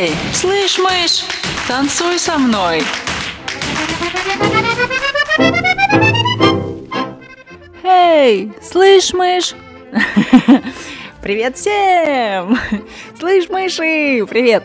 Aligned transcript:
Эй, 0.00 0.14
слышь, 0.32 0.78
мышь, 0.78 1.24
танцуй 1.66 2.20
со 2.20 2.38
мной. 2.38 2.84
Эй, 7.82 8.52
слышь, 8.62 9.12
мышь? 9.12 9.56
Привет 11.20 11.56
всем! 11.56 12.56
Слышь, 13.18 13.48
мыши, 13.48 14.24
привет! 14.30 14.62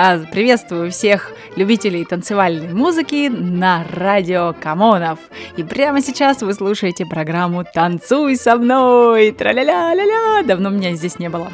А, 0.00 0.16
приветствую 0.16 0.92
всех 0.92 1.32
любителей 1.56 2.04
танцевальной 2.04 2.72
музыки 2.72 3.26
на 3.26 3.84
радио 3.90 4.54
Камонов. 4.62 5.18
И 5.56 5.64
прямо 5.64 6.00
сейчас 6.02 6.40
вы 6.40 6.54
слушаете 6.54 7.04
программу 7.04 7.64
«Танцуй 7.64 8.36
со 8.36 8.54
мной!» 8.54 9.32
Тра-ля-ля-ля-ля! 9.32 10.44
Давно 10.44 10.70
меня 10.70 10.94
здесь 10.94 11.18
не 11.18 11.28
было. 11.28 11.50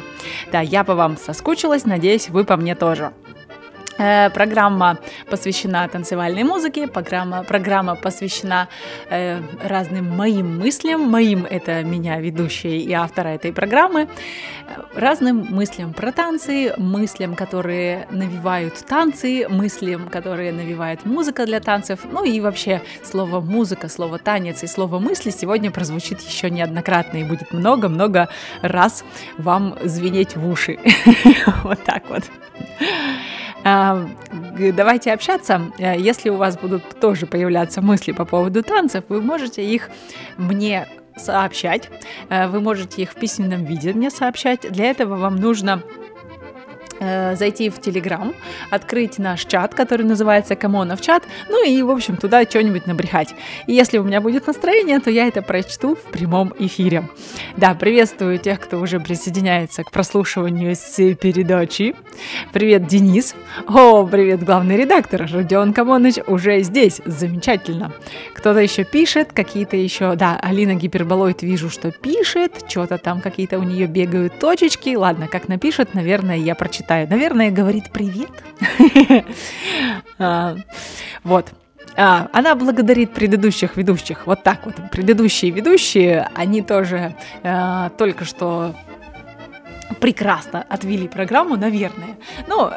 Да, 0.51 0.61
я 0.61 0.83
по 0.83 0.93
вам 0.93 1.17
соскучилась, 1.17 1.85
надеюсь, 1.85 2.29
вы 2.29 2.43
по 2.43 2.55
мне 2.55 2.75
тоже. 2.75 3.13
Э, 3.97 4.29
программа 4.29 4.97
посвящена 5.29 5.87
танцевальной 5.87 6.43
музыке, 6.43 6.87
программа, 6.87 7.43
программа 7.43 7.95
посвящена 7.95 8.67
э, 9.09 9.41
разным 9.63 10.05
моим 10.09 10.59
мыслям, 10.59 11.09
моим 11.09 11.45
это 11.45 11.81
меня, 11.83 12.19
ведущей 12.19 12.79
и 12.79 12.91
автора 12.91 13.29
этой 13.29 13.53
программы, 13.53 14.09
разным 14.95 15.45
мыслям 15.49 15.93
про 15.93 16.11
танцы, 16.11 16.73
мыслям, 16.77 17.35
которые 17.35 18.07
навевают 18.11 18.83
танцы, 18.85 19.47
мыслям, 19.47 20.09
которые 20.09 20.51
навевает 20.51 21.05
музыка 21.05 21.45
для 21.45 21.61
танцев, 21.61 22.01
ну 22.03 22.25
и 22.25 22.41
вообще 22.41 22.81
слово 23.03 23.39
музыка, 23.39 23.87
слово 23.87 24.19
танец 24.19 24.63
и 24.63 24.67
слово 24.67 24.99
мысли 24.99 25.29
сегодня 25.29 25.71
прозвучит 25.71 26.19
еще 26.21 26.49
неоднократно 26.49 27.17
и 27.17 27.23
будет 27.23 27.53
много-много 27.53 28.27
раз 28.61 29.05
вам 29.37 29.77
звенеть 29.83 30.35
в 30.35 30.49
уши. 30.49 30.77
Вот 31.63 31.83
так 31.83 32.03
вот. 32.09 32.23
Давайте 33.65 35.11
общаться. 35.11 35.71
Э, 35.79 35.99
если 35.99 36.29
у 36.29 36.35
вас 36.35 36.55
будут 36.55 36.83
тоже 36.99 37.25
появляться 37.25 37.81
мысли 37.81 38.11
по 38.11 38.23
поводу 38.23 38.61
танцев, 38.61 39.05
вы 39.09 39.21
можете 39.21 39.65
их 39.65 39.89
мне 40.37 40.87
сообщать. 41.17 41.89
Э, 42.29 42.47
вы 42.47 42.61
можете 42.61 43.01
их 43.01 43.11
в 43.11 43.15
письменном 43.15 43.65
виде 43.65 43.91
мне 43.93 44.11
сообщать. 44.11 44.71
Для 44.71 44.85
этого 44.85 45.15
вам 45.15 45.37
нужно 45.37 45.81
зайти 46.99 47.69
в 47.69 47.81
Телеграм, 47.81 48.33
открыть 48.69 49.19
наш 49.19 49.45
чат, 49.45 49.73
который 49.75 50.05
называется 50.05 50.55
Камонов 50.55 51.01
чат, 51.01 51.23
ну 51.49 51.65
и, 51.65 51.81
в 51.81 51.89
общем, 51.89 52.15
туда 52.15 52.43
что-нибудь 52.43 52.87
набрехать. 52.87 53.35
И 53.67 53.73
если 53.73 53.97
у 53.97 54.03
меня 54.03 54.21
будет 54.21 54.47
настроение, 54.47 54.99
то 54.99 55.09
я 55.09 55.27
это 55.27 55.41
прочту 55.41 55.95
в 55.95 56.11
прямом 56.11 56.53
эфире. 56.57 57.09
Да, 57.57 57.73
приветствую 57.73 58.37
тех, 58.39 58.59
кто 58.59 58.79
уже 58.79 58.99
присоединяется 58.99 59.83
к 59.83 59.91
прослушиванию 59.91 60.75
с 60.75 60.95
передачи. 61.15 61.95
Привет, 62.53 62.87
Денис. 62.87 63.35
О, 63.67 64.05
привет, 64.05 64.43
главный 64.43 64.77
редактор. 64.77 65.27
Родион 65.31 65.73
Камоныч 65.73 66.19
уже 66.27 66.61
здесь. 66.61 67.01
Замечательно. 67.05 67.91
Кто-то 68.33 68.59
еще 68.59 68.85
пишет, 68.85 69.33
какие-то 69.33 69.75
еще... 69.75 70.15
Да, 70.15 70.39
Алина 70.41 70.75
Гиперболоид 70.75 71.41
вижу, 71.43 71.69
что 71.69 71.91
пишет. 71.91 72.63
Что-то 72.67 72.97
там 72.97 73.19
какие-то 73.19 73.59
у 73.59 73.63
нее 73.63 73.87
бегают 73.87 74.39
точечки. 74.39 74.95
Ладно, 74.95 75.27
как 75.27 75.47
напишет, 75.49 75.93
наверное, 75.93 76.37
я 76.37 76.55
прочитаю 76.55 76.84
читаю. 76.85 77.07
Наверное, 77.09 77.51
говорит 77.51 77.91
привет. 77.91 78.29
А, 80.17 80.55
вот. 81.25 81.51
А, 81.97 82.29
она 82.31 82.55
благодарит 82.55 83.11
предыдущих 83.13 83.75
ведущих. 83.75 84.27
Вот 84.27 84.43
так 84.43 84.65
вот. 84.65 84.75
Предыдущие 84.91 85.51
ведущие, 85.51 86.29
они 86.33 86.61
тоже 86.61 87.15
а, 87.43 87.89
только 87.89 88.23
что 88.23 88.73
прекрасно 89.99 90.65
отвели 90.69 91.09
программу, 91.09 91.57
наверное. 91.57 92.15
Но 92.47 92.73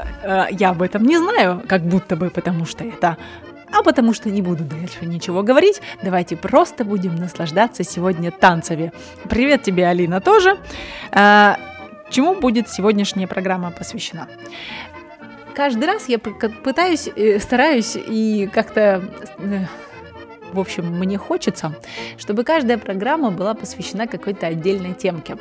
я 0.51 0.71
об 0.71 0.83
этом 0.83 1.05
не 1.05 1.17
знаю, 1.17 1.63
как 1.69 1.83
будто 1.83 2.17
бы, 2.17 2.31
потому 2.31 2.65
что 2.65 2.85
это 2.85 3.17
а 3.71 3.83
потому 3.83 4.15
что 4.15 4.31
не 4.31 4.41
буду 4.41 4.65
дальше 4.65 5.05
ничего 5.05 5.43
говорить, 5.43 5.83
давайте 6.03 6.37
просто 6.37 6.85
будем 6.85 7.15
наслаждаться 7.17 7.85
сегодня 7.85 8.31
танцами. 8.31 8.93
Привет 9.29 9.63
тебе, 9.63 9.87
Алина, 9.87 10.23
тоже. 10.23 10.57
Чему 12.11 12.35
будет 12.35 12.69
сегодняшняя 12.69 13.27
программа 13.27 13.71
посвящена? 13.71 14.29
Каждый 15.55 15.85
раз 15.85 16.09
я 16.09 16.19
пытаюсь, 16.19 17.09
э, 17.09 17.39
стараюсь 17.41 17.97
и 17.97 18.49
как-то 18.53 19.03
э, 19.39 19.65
в 20.53 20.61
общем, 20.61 20.87
мне 20.99 21.19
хочется, 21.19 21.75
чтобы 22.17 22.45
каждая 22.45 22.79
программа 22.79 23.31
была 23.31 23.55
посвящена 23.55 24.07
какой-то 24.07 24.47
отдельной 24.47 24.95
темке. 24.95 25.37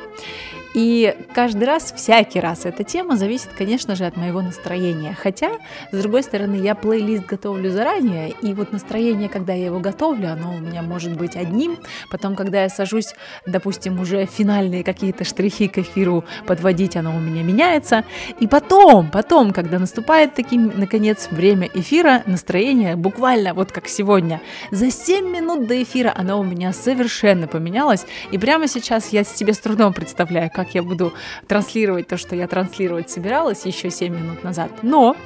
И 0.78 1.12
каждый 1.34 1.64
раз, 1.64 1.92
всякий 1.92 2.38
раз 2.38 2.64
эта 2.64 2.84
тема 2.84 3.16
зависит, 3.16 3.48
конечно 3.58 3.96
же, 3.96 4.06
от 4.06 4.16
моего 4.16 4.42
настроения. 4.42 5.12
Хотя, 5.20 5.50
с 5.90 6.00
другой 6.00 6.22
стороны, 6.22 6.54
я 6.54 6.76
плейлист 6.76 7.26
готовлю 7.26 7.72
заранее, 7.72 8.32
и 8.42 8.54
вот 8.54 8.70
настроение, 8.70 9.28
когда 9.28 9.54
я 9.54 9.66
его 9.66 9.80
готовлю, 9.80 10.30
оно 10.30 10.54
у 10.54 10.58
меня 10.60 10.82
может 10.82 11.16
быть 11.16 11.34
одним. 11.34 11.78
Потом, 12.12 12.36
когда 12.36 12.62
я 12.62 12.68
сажусь, 12.68 13.16
допустим, 13.44 13.98
уже 13.98 14.26
финальные 14.26 14.84
какие-то 14.84 15.24
штрихи 15.24 15.66
к 15.66 15.78
эфиру 15.78 16.24
подводить, 16.46 16.94
оно 16.94 17.16
у 17.16 17.18
меня 17.18 17.42
меняется. 17.42 18.04
И 18.38 18.46
потом, 18.46 19.10
потом, 19.10 19.52
когда 19.52 19.80
наступает 19.80 20.34
таким, 20.34 20.70
наконец, 20.76 21.26
время 21.32 21.68
эфира, 21.74 22.22
настроение 22.26 22.94
буквально 22.94 23.52
вот 23.52 23.72
как 23.72 23.88
сегодня, 23.88 24.40
за 24.70 24.92
7 24.92 25.28
минут 25.28 25.66
до 25.66 25.82
эфира 25.82 26.14
оно 26.16 26.38
у 26.38 26.44
меня 26.44 26.72
совершенно 26.72 27.48
поменялось. 27.48 28.06
И 28.30 28.38
прямо 28.38 28.68
сейчас 28.68 29.08
я 29.08 29.24
себе 29.24 29.54
с 29.54 29.58
трудом 29.58 29.92
представляю, 29.92 30.52
как 30.54 30.67
я 30.74 30.82
буду 30.82 31.12
транслировать 31.46 32.08
то, 32.08 32.16
что 32.16 32.36
я 32.36 32.46
транслировать 32.46 33.10
собиралась 33.10 33.64
еще 33.66 33.90
7 33.90 34.14
минут 34.14 34.44
назад. 34.44 34.70
Но 34.82 35.16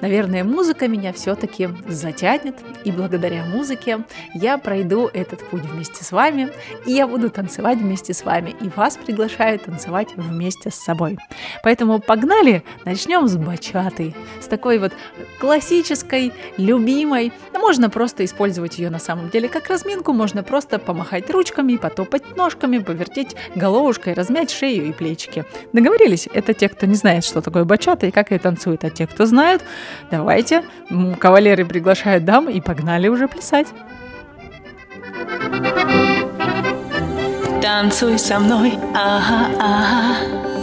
Наверное, 0.00 0.44
музыка 0.44 0.88
меня 0.88 1.12
все-таки 1.12 1.68
затянет, 1.88 2.56
и 2.84 2.90
благодаря 2.90 3.44
музыке 3.44 4.04
я 4.34 4.58
пройду 4.58 5.08
этот 5.12 5.42
путь 5.48 5.62
вместе 5.62 6.04
с 6.04 6.12
вами, 6.12 6.50
и 6.84 6.92
я 6.92 7.06
буду 7.06 7.30
танцевать 7.30 7.78
вместе 7.78 8.12
с 8.12 8.24
вами, 8.24 8.54
и 8.60 8.68
вас 8.68 8.96
приглашаю 8.96 9.58
танцевать 9.58 10.08
вместе 10.16 10.70
с 10.70 10.74
собой. 10.74 11.18
Поэтому 11.62 11.98
погнали, 11.98 12.62
начнем 12.84 13.26
с 13.26 13.36
бачаты, 13.36 14.14
с 14.40 14.46
такой 14.46 14.78
вот 14.78 14.92
классической, 15.40 16.32
любимой, 16.58 17.32
но 17.52 17.60
можно 17.60 17.88
просто 17.88 18.24
использовать 18.24 18.78
ее 18.78 18.90
на 18.90 18.98
самом 18.98 19.30
деле 19.30 19.48
как 19.48 19.68
разминку, 19.68 20.12
можно 20.12 20.42
просто 20.42 20.78
помахать 20.78 21.30
ручками, 21.30 21.76
потопать 21.76 22.36
ножками, 22.36 22.78
повертеть 22.78 23.34
головушкой, 23.54 24.12
размять 24.12 24.50
шею 24.50 24.86
и 24.86 24.92
плечики. 24.92 25.44
Договорились? 25.72 26.28
Это 26.32 26.52
те, 26.52 26.68
кто 26.68 26.86
не 26.86 26.94
знает, 26.94 27.24
что 27.24 27.40
такое 27.40 27.64
бачата 27.64 28.06
и 28.06 28.10
как 28.10 28.30
ее 28.30 28.38
танцуют, 28.38 28.84
а 28.84 28.90
те, 28.90 29.06
кто 29.06 29.24
знают, 29.24 29.62
Давайте, 30.10 30.62
кавалеры 31.18 31.64
приглашают 31.64 32.24
дам 32.24 32.48
и 32.48 32.60
погнали 32.60 33.08
уже 33.08 33.28
плясать. 33.28 33.68
Танцуй 37.62 38.18
со 38.18 38.38
мной, 38.38 38.78
ага, 38.94 39.50
ага. 39.58 40.55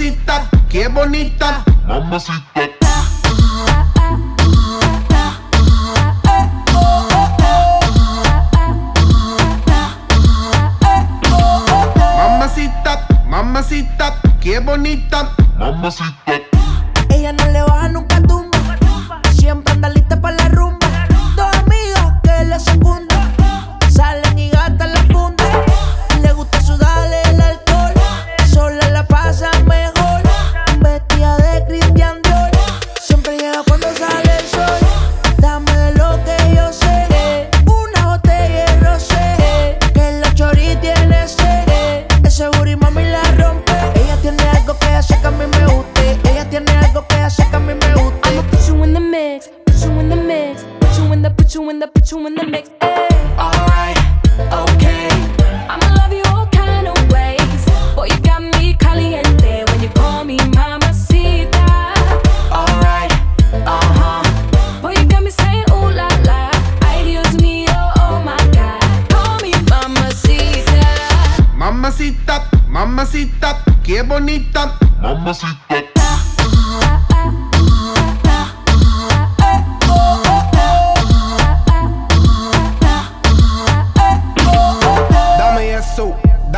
Mamacita, 0.00 0.48
qué 0.70 0.88
bonita. 0.88 1.62
Mamacita. 1.86 2.49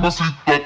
mamacita. 0.00 0.59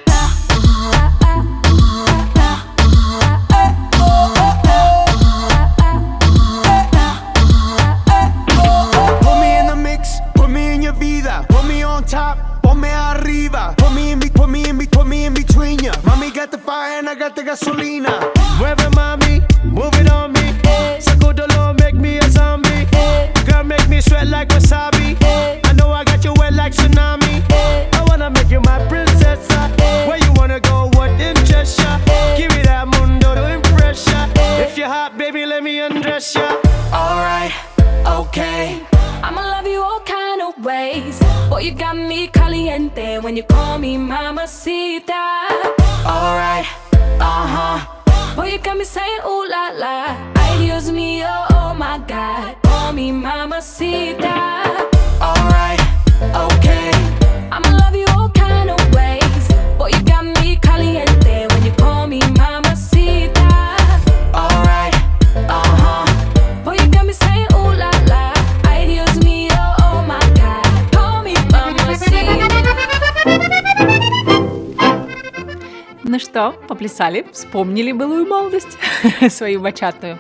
Поплясали, 76.52 77.26
вспомнили 77.32 77.92
былую 77.92 78.26
молодость, 78.26 78.78
свою 79.28 79.60
бачатую. 79.60 80.18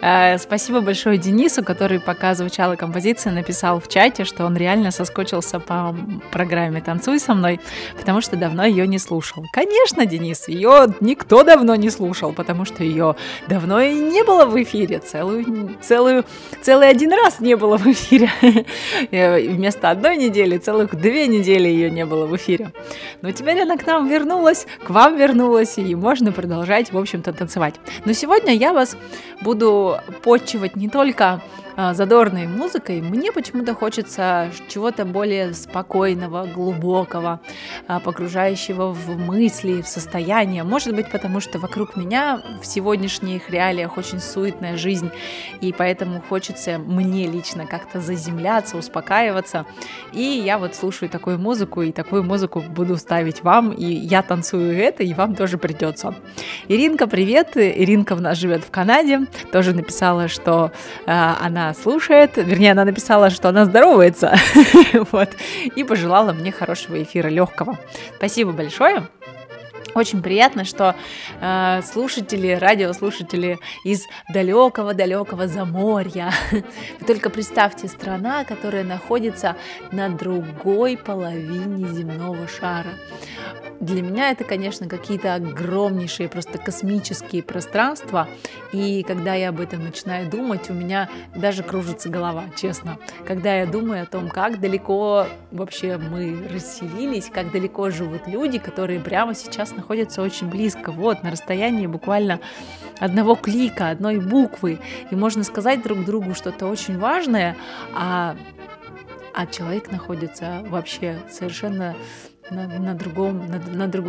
Э, 0.00 0.38
Спасибо 0.38 0.80
большое 0.80 1.18
Денису, 1.18 1.64
который, 1.64 1.98
пока 2.00 2.34
звучала 2.34 2.76
композиция, 2.76 3.32
написал 3.32 3.80
в 3.80 3.88
чате, 3.88 4.24
что 4.24 4.44
он 4.44 4.56
реально 4.56 4.90
соскочился 4.90 5.58
по 5.58 5.94
программе 6.30 6.80
«Танцуй 6.80 7.18
со 7.18 7.34
мной», 7.34 7.60
потому 7.96 8.20
что 8.20 8.36
давно 8.36 8.64
ее 8.64 8.86
не 8.86 8.98
слушал. 8.98 9.44
Конечно, 9.52 10.06
Денис, 10.06 10.48
ее 10.48 10.94
никто 11.00 11.42
давно 11.42 11.74
не 11.74 11.90
слушал, 11.90 12.32
потому 12.32 12.64
что 12.64 12.84
ее 12.84 13.16
давно 13.48 13.80
и 13.80 13.94
не 13.94 14.22
было 14.22 14.46
в 14.46 14.60
эфире, 14.62 14.98
целую, 15.00 15.76
целую, 15.80 16.24
целый 16.62 16.88
один 16.88 17.12
раз 17.12 17.40
не 17.40 17.56
было 17.56 17.76
в 17.76 17.86
эфире. 17.86 18.30
Э, 19.10 19.38
Вместо 19.48 19.90
одной 19.90 20.16
недели 20.16 20.58
целых 20.58 20.94
две 20.94 21.26
недели 21.26 21.68
ее 21.68 21.90
не 21.90 22.04
было 22.04 22.26
в 22.26 22.36
эфире. 22.36 22.72
Но 23.22 23.30
теперь 23.32 23.60
она 23.62 23.76
к 23.76 23.86
нам 23.86 24.08
вернулась, 24.08 24.66
к 24.84 24.90
вам 24.90 25.16
вернулась, 25.16 25.78
и 25.78 25.94
можно 25.94 26.32
продолжать, 26.32 26.92
в 26.92 26.98
общем-то, 26.98 27.32
танцевать. 27.32 27.74
Но 28.04 28.12
сегодня 28.12 28.54
я 28.54 28.72
вас 28.72 28.96
буду 29.40 29.87
подчивать 30.22 30.76
не 30.76 30.88
только 30.88 31.40
задорной 31.78 32.48
музыкой, 32.48 33.00
мне 33.00 33.30
почему-то 33.30 33.72
хочется 33.72 34.50
чего-то 34.68 35.04
более 35.04 35.54
спокойного, 35.54 36.44
глубокого, 36.44 37.40
а, 37.86 38.00
погружающего 38.00 38.92
в 38.92 39.16
мысли, 39.16 39.82
в 39.82 39.86
состояние. 39.86 40.64
Может 40.64 40.96
быть, 40.96 41.08
потому 41.08 41.38
что 41.38 41.60
вокруг 41.60 41.94
меня 41.94 42.42
в 42.60 42.66
сегодняшних 42.66 43.48
реалиях 43.50 43.96
очень 43.96 44.18
суетная 44.18 44.76
жизнь, 44.76 45.10
и 45.60 45.72
поэтому 45.72 46.20
хочется 46.28 46.78
мне 46.78 47.28
лично 47.28 47.64
как-то 47.64 48.00
заземляться, 48.00 48.76
успокаиваться. 48.76 49.64
И 50.12 50.22
я 50.22 50.58
вот 50.58 50.74
слушаю 50.74 51.08
такую 51.08 51.38
музыку, 51.38 51.82
и 51.82 51.92
такую 51.92 52.24
музыку 52.24 52.60
буду 52.60 52.96
ставить 52.96 53.44
вам, 53.44 53.70
и 53.70 53.84
я 53.84 54.22
танцую 54.22 54.76
это, 54.76 55.04
и 55.04 55.14
вам 55.14 55.36
тоже 55.36 55.58
придется. 55.58 56.16
Иринка, 56.66 57.06
привет! 57.06 57.52
Иринка 57.54 58.14
у 58.14 58.20
нас 58.20 58.36
живет 58.36 58.64
в 58.64 58.70
Канаде, 58.72 59.26
тоже 59.52 59.74
написала, 59.74 60.26
что 60.26 60.72
э, 61.06 61.12
она 61.12 61.67
слушает, 61.74 62.36
вернее, 62.36 62.72
она 62.72 62.84
написала, 62.84 63.30
что 63.30 63.48
она 63.48 63.64
здоровается, 63.64 64.34
вот, 65.12 65.30
и 65.74 65.84
пожелала 65.84 66.32
мне 66.32 66.52
хорошего 66.52 67.02
эфира, 67.02 67.28
легкого. 67.28 67.78
Спасибо 68.16 68.52
большое. 68.52 69.06
Очень 69.94 70.22
приятно, 70.22 70.64
что 70.64 70.94
э, 71.40 71.80
слушатели, 71.82 72.52
радиослушатели 72.52 73.58
из 73.84 74.06
далекого-далекого 74.32 75.48
Заморья. 75.48 76.32
Вы 76.52 77.06
только 77.06 77.30
представьте, 77.30 77.88
страна, 77.88 78.44
которая 78.44 78.84
находится 78.84 79.56
на 79.90 80.08
другой 80.08 80.96
половине 80.96 81.88
земного 81.88 82.46
шара. 82.48 82.92
Для 83.80 84.02
меня 84.02 84.32
это, 84.32 84.42
конечно, 84.42 84.88
какие-то 84.88 85.34
огромнейшие, 85.34 86.28
просто 86.28 86.58
космические 86.58 87.44
пространства. 87.44 88.28
И 88.72 89.04
когда 89.04 89.34
я 89.34 89.50
об 89.50 89.60
этом 89.60 89.84
начинаю 89.84 90.28
думать, 90.28 90.68
у 90.68 90.74
меня 90.74 91.08
даже 91.36 91.62
кружится 91.62 92.08
голова, 92.08 92.46
честно. 92.56 92.98
Когда 93.24 93.54
я 93.54 93.66
думаю 93.66 94.02
о 94.02 94.06
том, 94.06 94.30
как 94.30 94.58
далеко 94.60 95.28
вообще 95.52 95.96
мы 95.96 96.48
расселились, 96.52 97.30
как 97.32 97.52
далеко 97.52 97.90
живут 97.90 98.26
люди, 98.26 98.58
которые 98.58 98.98
прямо 98.98 99.34
сейчас 99.34 99.70
находятся 99.78 100.22
очень 100.22 100.48
близко, 100.48 100.92
вот, 100.92 101.22
на 101.22 101.30
расстоянии 101.30 101.86
буквально 101.86 102.40
одного 102.98 103.34
клика, 103.34 103.90
одной 103.90 104.18
буквы. 104.18 104.80
И 105.10 105.16
можно 105.16 105.44
сказать 105.44 105.82
друг 105.82 106.04
другу 106.04 106.34
что-то 106.34 106.66
очень 106.66 106.98
важное, 106.98 107.56
а, 107.94 108.36
а 109.34 109.46
человек 109.46 109.90
находится 109.90 110.64
вообще 110.68 111.18
совершенно 111.30 111.94
на, 112.50 112.66
на 112.66 112.94
другом, 112.94 113.48
на, 113.48 113.58
на 113.58 113.86
друг, 113.88 114.06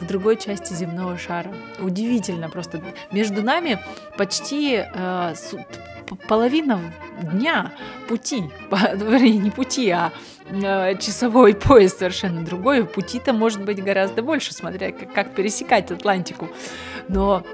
в 0.00 0.06
другой 0.06 0.36
части 0.36 0.72
земного 0.74 1.18
шара. 1.18 1.52
Удивительно 1.80 2.48
просто. 2.50 2.80
Между 3.12 3.42
нами 3.42 3.78
почти 4.16 4.76
э, 4.84 5.34
п- 6.06 6.16
половина 6.28 6.80
дня 7.22 7.72
пути, 8.08 8.44
вернее, 8.70 9.38
не 9.38 9.50
пути, 9.50 9.90
а 9.90 10.12
э, 10.50 10.96
часовой 10.98 11.54
пояс 11.54 11.96
совершенно 11.96 12.42
другой. 12.44 12.84
Пути-то 12.84 13.32
может 13.32 13.64
быть 13.64 13.82
гораздо 13.82 14.22
больше, 14.22 14.52
смотря 14.54 14.92
как, 14.92 15.12
как 15.12 15.34
пересекать 15.34 15.90
Атлантику. 15.90 16.48
Но 17.08 17.44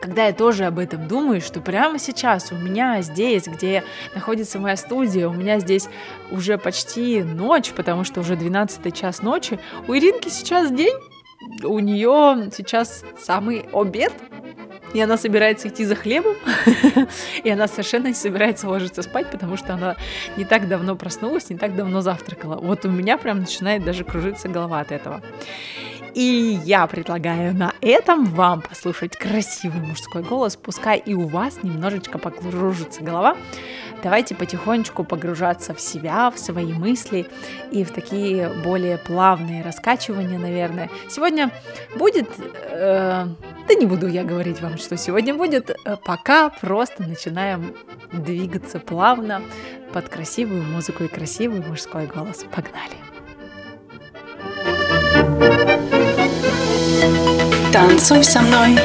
когда 0.00 0.26
я 0.26 0.32
тоже 0.32 0.64
об 0.64 0.78
этом 0.78 1.08
думаю, 1.08 1.40
что 1.40 1.60
прямо 1.60 1.98
сейчас 1.98 2.52
у 2.52 2.56
меня 2.56 3.00
здесь, 3.02 3.46
где 3.46 3.84
находится 4.14 4.58
моя 4.58 4.76
студия, 4.76 5.28
у 5.28 5.32
меня 5.32 5.60
здесь 5.60 5.88
уже 6.30 6.58
почти 6.58 7.22
ночь, 7.22 7.70
потому 7.70 8.04
что 8.04 8.20
уже 8.20 8.36
12 8.36 8.94
час 8.94 9.22
ночи, 9.22 9.58
у 9.88 9.94
Иринки 9.94 10.28
сейчас 10.28 10.70
день, 10.70 10.94
у 11.62 11.78
нее 11.78 12.50
сейчас 12.54 13.04
самый 13.18 13.66
обед, 13.72 14.12
и 14.94 15.00
она 15.00 15.16
собирается 15.16 15.68
идти 15.68 15.84
за 15.84 15.96
хлебом, 15.96 16.36
и 17.44 17.50
она 17.50 17.66
совершенно 17.66 18.06
не 18.06 18.14
собирается 18.14 18.68
ложиться 18.68 19.02
спать, 19.02 19.30
потому 19.30 19.56
что 19.56 19.74
она 19.74 19.96
не 20.36 20.44
так 20.44 20.68
давно 20.68 20.94
проснулась, 20.94 21.50
не 21.50 21.56
так 21.56 21.74
давно 21.74 22.00
завтракала. 22.00 22.56
Вот 22.56 22.84
у 22.84 22.90
меня 22.90 23.18
прям 23.18 23.40
начинает 23.40 23.84
даже 23.84 24.04
кружиться 24.04 24.48
голова 24.48 24.80
от 24.80 24.92
этого. 24.92 25.20
И 26.14 26.60
я 26.64 26.86
предлагаю 26.86 27.54
на 27.54 27.72
этом 27.80 28.24
вам 28.24 28.62
послушать 28.62 29.16
красивый 29.16 29.80
мужской 29.80 30.22
голос, 30.22 30.54
пускай 30.56 30.98
и 30.98 31.12
у 31.12 31.26
вас 31.26 31.62
немножечко 31.64 32.18
покружится 32.18 33.02
голова. 33.02 33.36
Давайте 34.02 34.34
потихонечку 34.34 35.02
погружаться 35.02 35.74
в 35.74 35.80
себя, 35.80 36.30
в 36.30 36.38
свои 36.38 36.72
мысли 36.72 37.26
и 37.72 37.82
в 37.82 37.90
такие 37.90 38.48
более 38.62 38.96
плавные 38.96 39.62
раскачивания, 39.62 40.38
наверное. 40.38 40.88
Сегодня 41.08 41.50
будет, 41.96 42.28
э, 42.70 43.26
да 43.68 43.74
не 43.74 43.86
буду 43.86 44.06
я 44.06 44.22
говорить 44.22 44.60
вам, 44.60 44.78
что 44.78 44.96
сегодня 44.96 45.34
будет, 45.34 45.76
пока 46.04 46.50
просто 46.50 47.02
начинаем 47.02 47.74
двигаться 48.12 48.78
плавно 48.78 49.42
под 49.92 50.08
красивую 50.08 50.62
музыку 50.62 51.04
и 51.04 51.08
красивый 51.08 51.60
мужской 51.60 52.06
голос. 52.06 52.44
Погнали! 52.54 53.04
Танцуй 57.73 58.23
со 58.23 58.41
мной. 58.41 58.75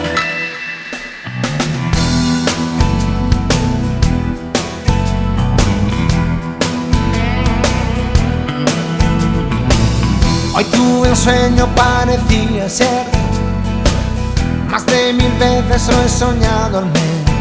Hoy 10.57 10.65
tuve 10.67 11.11
un 11.11 11.17
sueño 11.17 11.67
parecía 11.75 12.69
ser 12.69 13.07
Más 14.69 14.87
de 14.87 15.13
mil 15.13 15.33
veces 15.33 15.89
lo 15.89 16.01
he 16.01 16.09
soñado 16.09 16.79
al 16.79 16.85
menos 16.85 17.33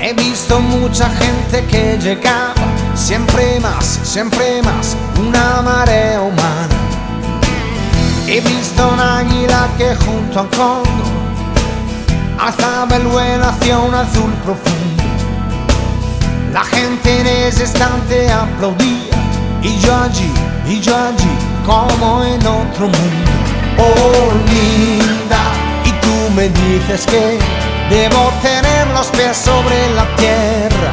He 0.00 0.12
visto 0.14 0.58
mucha 0.58 1.08
gente 1.10 1.64
que 1.70 1.96
llegaba 1.98 2.54
Siempre 2.96 3.60
más, 3.60 4.00
siempre 4.02 4.60
más 4.62 4.96
Una 5.20 5.62
marea 5.62 6.20
humana 6.22 6.73
He 8.27 8.41
visto 8.41 8.87
una 8.87 9.19
águila 9.19 9.67
que 9.77 9.95
junto 9.95 10.39
al 10.39 10.49
fondo 10.49 11.03
Alzaba 12.39 12.95
el 12.95 13.07
vuelo 13.07 13.45
hacia 13.45 13.77
un 13.79 13.93
azul 13.93 14.31
profundo 14.43 15.03
La 16.51 16.63
gente 16.63 17.21
en 17.21 17.27
ese 17.27 17.61
instante 17.63 18.31
aplaudía 18.31 19.15
Y 19.61 19.77
yo 19.79 19.95
allí, 19.95 20.31
y 20.67 20.79
yo 20.81 20.95
allí 20.95 21.55
como 21.65 22.23
en 22.23 22.39
otro 22.45 22.85
mundo. 22.85 23.31
Oh, 23.77 24.31
linda, 24.47 25.41
y 25.83 25.91
tú 26.01 26.33
me 26.35 26.49
dices 26.49 27.05
que 27.07 27.39
debo 27.89 28.31
tener 28.41 28.87
los 28.93 29.07
pies 29.07 29.35
sobre 29.35 29.93
la 29.95 30.05
tierra. 30.15 30.91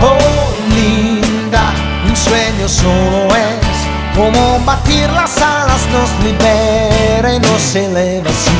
Oh, 0.00 0.52
linda, 0.74 1.72
un 2.08 2.16
sueño 2.16 2.68
solo 2.68 3.28
es 3.36 3.69
como 4.16 4.60
batir 4.64 5.08
las 5.10 5.36
alas 5.40 5.80
nos 5.92 6.24
libera 6.24 7.34
y 7.34 7.40
nos 7.40 7.74
eleva 7.74 8.30
así. 8.30 8.50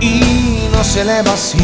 Y 0.00 0.68
nos 0.72 0.96
eleva 0.96 1.32
así. 1.32 1.58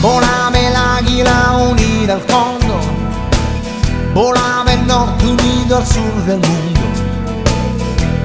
Volaba 0.00 0.58
el 0.58 0.76
águila 0.76 1.52
unida 1.70 2.14
al 2.14 2.20
fondo, 2.20 2.78
volaba 4.14 4.72
el 4.72 4.86
norte 4.86 5.26
unido 5.26 5.78
al 5.78 5.86
sur 5.86 6.14
del 6.26 6.40
mundo. 6.40 6.80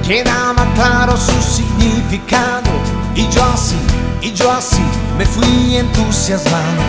Quedaba 0.06 0.66
claro 0.74 1.16
su 1.16 1.40
significado 1.40 2.99
y 3.14 3.28
yo 3.28 3.44
así, 3.44 3.76
y 4.22 4.32
yo 4.32 4.50
así 4.50 4.82
me 5.18 5.24
fui 5.26 5.76
entusiasmando. 5.76 6.82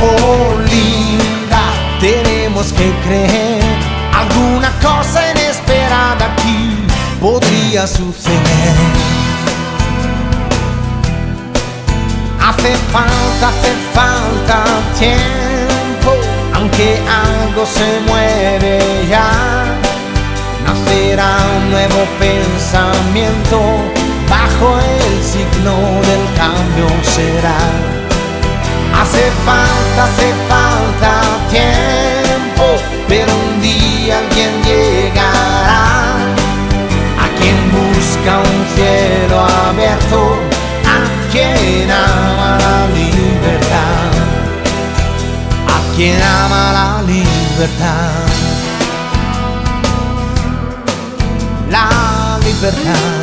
Oh 0.00 0.58
linda, 0.60 1.62
tenemos 2.00 2.72
que 2.72 2.92
creer, 3.04 3.62
alguna 4.12 4.70
cosa 4.80 5.30
inesperada 5.30 6.32
aquí 6.32 6.88
podría 7.20 7.86
suceder. 7.86 8.76
Hace 12.40 12.74
falta, 12.92 13.48
hace 13.48 13.72
falta 13.94 14.64
tiempo, 14.98 16.16
aunque 16.54 16.98
algo 17.08 17.66
se 17.66 18.00
mueve 18.08 19.06
ya. 19.08 19.64
Nacerá 20.64 21.36
un 21.58 21.70
nuevo 21.70 22.06
pensamiento, 22.18 23.60
el 24.66 25.22
signo 25.22 25.76
del 26.08 26.24
cambio 26.36 26.88
será. 27.02 27.58
Hace 29.00 29.30
falta, 29.46 30.04
hace 30.04 30.34
falta 30.48 31.12
tiempo, 31.48 32.66
pero 33.08 33.30
un 33.32 33.60
día 33.62 34.18
alguien 34.18 34.62
llegará. 34.64 36.16
A 37.24 37.28
quien 37.38 37.56
busca 37.70 38.38
un 38.38 38.60
cielo 38.74 39.46
abierto, 39.68 40.36
a 40.84 41.30
quien 41.30 41.88
ama 41.90 42.58
la 42.58 42.86
libertad, 42.98 44.12
a 45.68 45.94
quien 45.94 46.20
ama 46.20 46.72
la 46.72 47.02
libertad, 47.02 48.26
la 51.70 52.38
libertad. 52.44 53.17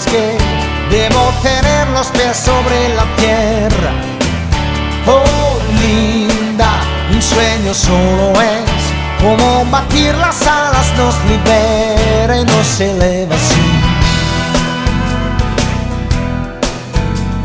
Dices 0.00 0.12
que 0.12 0.96
debo 0.96 1.32
tener 1.42 1.88
los 1.88 2.06
pies 2.08 2.36
sobre 2.36 2.88
la 2.94 3.04
tierra. 3.16 3.92
Oh 5.06 5.58
linda, 5.80 6.70
un 7.12 7.22
sueño 7.22 7.74
solo 7.74 8.32
es 8.40 9.22
como 9.22 9.64
batir 9.66 10.14
las 10.14 10.40
alas 10.46 10.92
nos 10.96 11.14
libera 11.24 12.38
y 12.38 12.44
nos 12.44 12.80
eleva 12.80 13.34
así. 13.34 13.70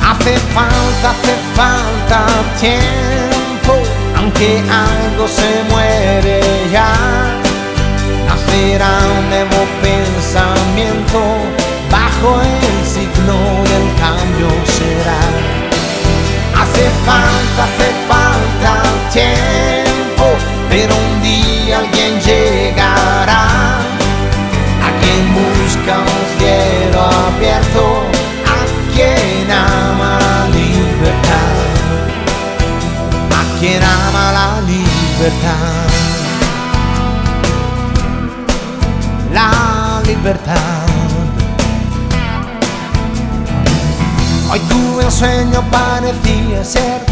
Hace 0.02 0.38
falta, 0.54 1.12
hace 1.12 1.36
falta 1.56 2.26
tiempo, 2.60 3.74
aunque 4.18 4.60
algo 4.60 5.28
se 5.28 5.64
muere 5.70 6.42
ya 6.72 6.94
nacerá 8.28 8.90
un 9.20 9.30
nuevo 9.30 9.66
pensamiento, 9.82 11.20
bajo 12.16 12.42
el 12.42 12.86
signo 12.86 13.64
del 13.64 13.96
cambio 14.00 14.48
será. 14.66 15.20
Hace 16.62 16.90
falta, 17.06 17.64
hace 17.64 17.90
falta 18.08 18.74
tiempo, 19.12 20.26
pero 20.70 20.94
un 20.96 21.22
día 21.22 21.80
alguien 21.80 22.20
llegará, 22.22 23.80
a 24.86 24.90
quien 25.02 25.34
busca 25.34 26.00
un 26.00 26.40
cielo 26.40 27.02
abierto, 27.28 28.04
a 28.46 28.94
quien 28.94 29.52
ama 29.52 30.20
la 30.20 30.48
libertad, 30.50 31.56
a 33.32 33.60
quien 33.60 33.84
ama 33.84 34.32
la 34.32 34.62
libertad. 34.62 35.86
la 39.34 40.02
libertad. 40.06 40.85
Hoy 44.56 44.62
tuve 44.70 45.04
un 45.04 45.12
sueño 45.12 45.62
parecía 45.70 46.64
cierto, 46.64 47.12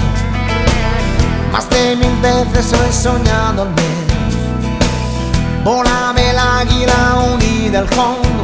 más 1.52 1.70
de 1.70 1.98
mil 1.98 2.16
veces 2.22 2.72
lo 2.72 2.86
he 2.86 2.94
soñado 2.94 3.64
al 3.64 3.70
menos. 3.72 4.14
Volaba 5.66 6.22
el 6.22 6.38
águila 6.40 7.34
unida 7.34 7.80
al 7.80 7.90
fondo, 7.90 8.44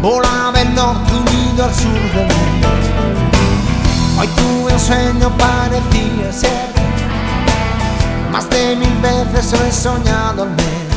volaba 0.00 0.58
el 0.58 0.74
norte 0.74 1.12
unido 1.12 1.64
al 1.66 1.74
sur 1.74 1.92
del 2.14 2.28
mundo. 2.34 2.68
Hoy 4.18 4.28
tuve 4.28 4.72
un 4.72 4.80
sueño 4.80 5.30
parecía 5.36 6.32
cierto, 6.32 6.80
más 8.32 8.48
de 8.48 8.76
mil 8.76 8.96
veces 9.02 9.52
lo 9.52 9.66
he 9.66 9.72
soñado 9.72 10.44
al 10.44 10.50
menos. 10.52 10.96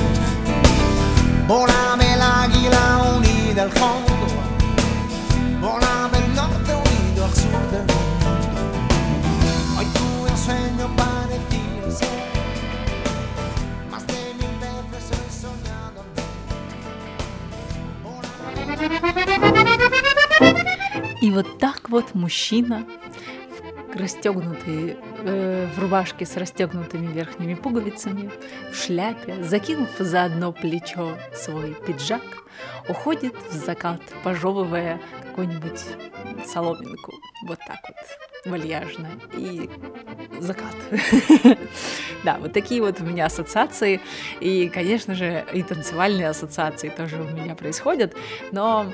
Volaba 1.50 2.02
el 2.02 2.22
águila 2.22 3.02
unida 3.18 3.64
al 3.64 3.72
fondo, 3.72 4.11
И 21.22 21.30
вот 21.30 21.60
так 21.60 21.90
вот 21.90 22.16
мужчина 22.16 22.86
расстегнутый 23.94 24.98
э, 25.20 25.68
в 25.76 25.80
рубашке 25.80 26.26
с 26.26 26.36
расстегнутыми 26.36 27.14
верхними 27.14 27.54
пуговицами, 27.54 28.32
в 28.72 28.76
шляпе, 28.76 29.44
закинув 29.44 29.90
за 30.00 30.24
одно 30.24 30.52
плечо 30.52 31.16
свой 31.34 31.76
пиджак, 31.86 32.24
уходит 32.90 33.36
в 33.52 33.54
закат, 33.54 34.02
пожевывая 34.24 35.00
какую-нибудь 35.28 35.82
соломинку. 36.46 37.14
Вот 37.48 37.60
так 37.68 37.80
вот 37.88 38.31
вальяжно 38.46 39.10
и 39.34 39.70
закат. 40.40 40.74
да, 42.24 42.38
вот 42.40 42.54
такие 42.54 42.82
вот 42.82 43.00
у 43.00 43.04
меня 43.04 43.26
ассоциации. 43.26 44.02
И, 44.40 44.70
конечно 44.70 45.14
же, 45.14 45.46
и 45.54 45.62
танцевальные 45.62 46.30
ассоциации 46.30 46.90
тоже 46.90 47.22
у 47.22 47.26
меня 47.26 47.56
происходят. 47.56 48.16
Но 48.52 48.88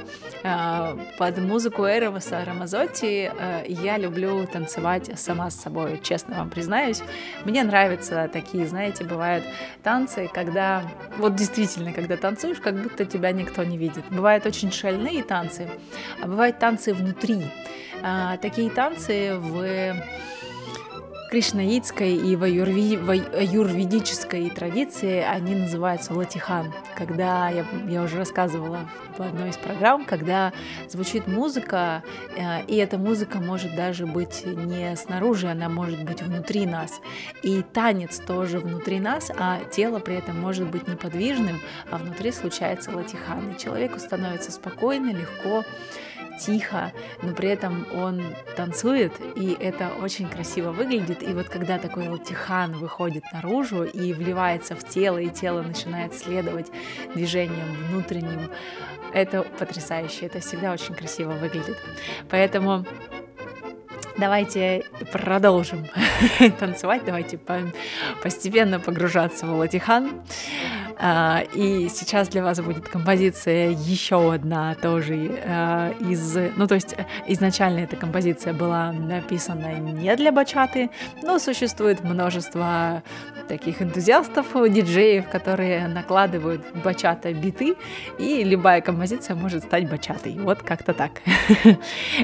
э, 0.44 0.98
под 1.18 1.38
музыку 1.38 1.86
Эроваса 1.86 2.44
Рамазотти 2.44 3.32
э, 3.34 3.66
я 3.68 3.98
люблю 3.98 4.46
танцевать 4.48 5.12
сама 5.18 5.50
с 5.50 5.56
собой, 5.56 6.00
честно 6.04 6.38
вам 6.38 6.50
признаюсь. 6.50 7.02
Мне 7.46 7.64
нравятся 7.64 8.30
такие, 8.32 8.68
знаете, 8.68 9.06
бывают 9.06 9.46
танцы, 9.82 10.30
когда, 10.34 10.84
вот 11.18 11.36
действительно, 11.36 11.94
когда 11.94 12.18
танцуешь, 12.18 12.60
как 12.60 12.82
будто 12.82 13.06
тебя 13.06 13.32
никто 13.32 13.64
не 13.64 13.78
видит. 13.78 14.04
Бывают 14.10 14.46
очень 14.46 14.72
шальные 14.72 15.24
танцы, 15.24 15.70
а 16.22 16.28
бывают 16.28 16.60
танцы 16.60 16.94
внутри. 16.94 17.46
А, 18.04 18.38
такие 18.38 18.70
танцы 18.70 19.36
в 19.36 19.96
кришнаитской 21.30 22.16
и 22.16 22.36
в, 22.36 22.44
аюрви, 22.44 22.98
в 22.98 23.10
аюрведической 23.10 24.50
традиции 24.50 25.20
они 25.22 25.56
называются 25.56 26.14
латихан. 26.14 26.74
Когда 26.96 27.50
я, 27.50 27.66
я 27.88 28.04
уже 28.04 28.18
рассказывала 28.18 28.90
в 29.18 29.22
одной 29.22 29.50
из 29.50 29.58
программ, 29.58 30.06
когда 30.06 30.54
звучит 30.90 31.28
музыка, 31.28 32.04
э, 32.36 32.64
и 32.66 32.76
эта 32.78 32.98
музыка 32.98 33.40
может 33.40 33.76
даже 33.76 34.06
быть 34.06 34.46
не 34.46 34.96
снаружи, 34.96 35.48
она 35.48 35.70
может 35.70 36.04
быть 36.04 36.22
внутри 36.22 36.66
нас. 36.66 37.02
И 37.44 37.62
танец 37.62 38.20
тоже 38.20 38.60
внутри 38.60 39.00
нас, 39.00 39.32
а 39.38 39.60
тело 39.66 40.00
при 40.00 40.16
этом 40.16 40.40
может 40.40 40.70
быть 40.70 40.88
неподвижным, 40.88 41.60
а 41.92 41.98
внутри 41.98 42.32
случается 42.32 42.92
латихан. 42.96 43.52
И 43.52 43.58
человеку 43.60 44.00
становится 44.00 44.52
спокойно, 44.52 45.12
легко, 45.12 45.64
тихо, 46.38 46.92
но 47.22 47.34
при 47.34 47.50
этом 47.50 47.86
он 47.94 48.22
танцует, 48.56 49.14
и 49.36 49.56
это 49.60 49.90
очень 50.02 50.28
красиво 50.30 50.72
выглядит. 50.72 51.24
И 51.24 51.34
вот 51.34 51.50
когда 51.50 51.78
такой 51.78 52.08
латихан 52.08 52.74
выходит 52.74 53.24
наружу 53.34 53.84
и 53.84 54.14
вливается 54.14 54.76
в 54.76 54.88
тело, 54.88 55.18
и 55.18 55.30
тело 55.30 55.62
начинает 55.62 56.14
следовать 56.14 56.68
движениям 57.14 57.68
внутренним, 57.90 58.50
это 59.14 59.44
потрясающе, 59.44 60.28
это 60.28 60.40
всегда 60.40 60.72
очень 60.72 60.94
красиво 60.94 61.32
выглядит. 61.32 61.78
Поэтому 62.30 62.86
давайте 64.18 64.84
продолжим 65.12 65.88
танцевать, 66.60 67.04
давайте 67.06 67.40
постепенно 68.22 68.80
погружаться 68.80 69.46
в 69.46 69.58
Латихан. 69.58 70.22
А, 71.00 71.44
и 71.54 71.90
сейчас 71.90 72.28
для 72.30 72.44
вас 72.44 72.60
будет 72.60 72.88
композиция 72.90 73.70
еще 73.70 74.34
одна 74.34 74.76
тоже 74.76 75.42
а, 75.46 75.92
из... 76.00 76.36
Ну, 76.56 76.68
то 76.68 76.76
есть 76.76 76.96
изначально 77.28 77.80
эта 77.80 77.96
композиция 77.96 78.54
была 78.54 78.92
написана 78.92 79.78
не 79.80 80.16
для 80.16 80.32
бачаты, 80.32 80.90
но 81.22 81.40
существует 81.40 82.04
множество 82.04 83.04
таких 83.48 83.82
энтузиастов, 83.82 84.48
диджеев, 84.54 85.30
которые 85.30 85.88
накладывают 85.88 86.62
бачата 86.84 87.32
биты, 87.34 87.76
и 88.18 88.44
любая 88.44 88.82
композиция 88.82 89.36
может 89.36 89.64
стать 89.64 89.90
бачатой. 89.90 90.38
Вот 90.40 90.64
как-то 90.64 90.94
так. 90.94 91.12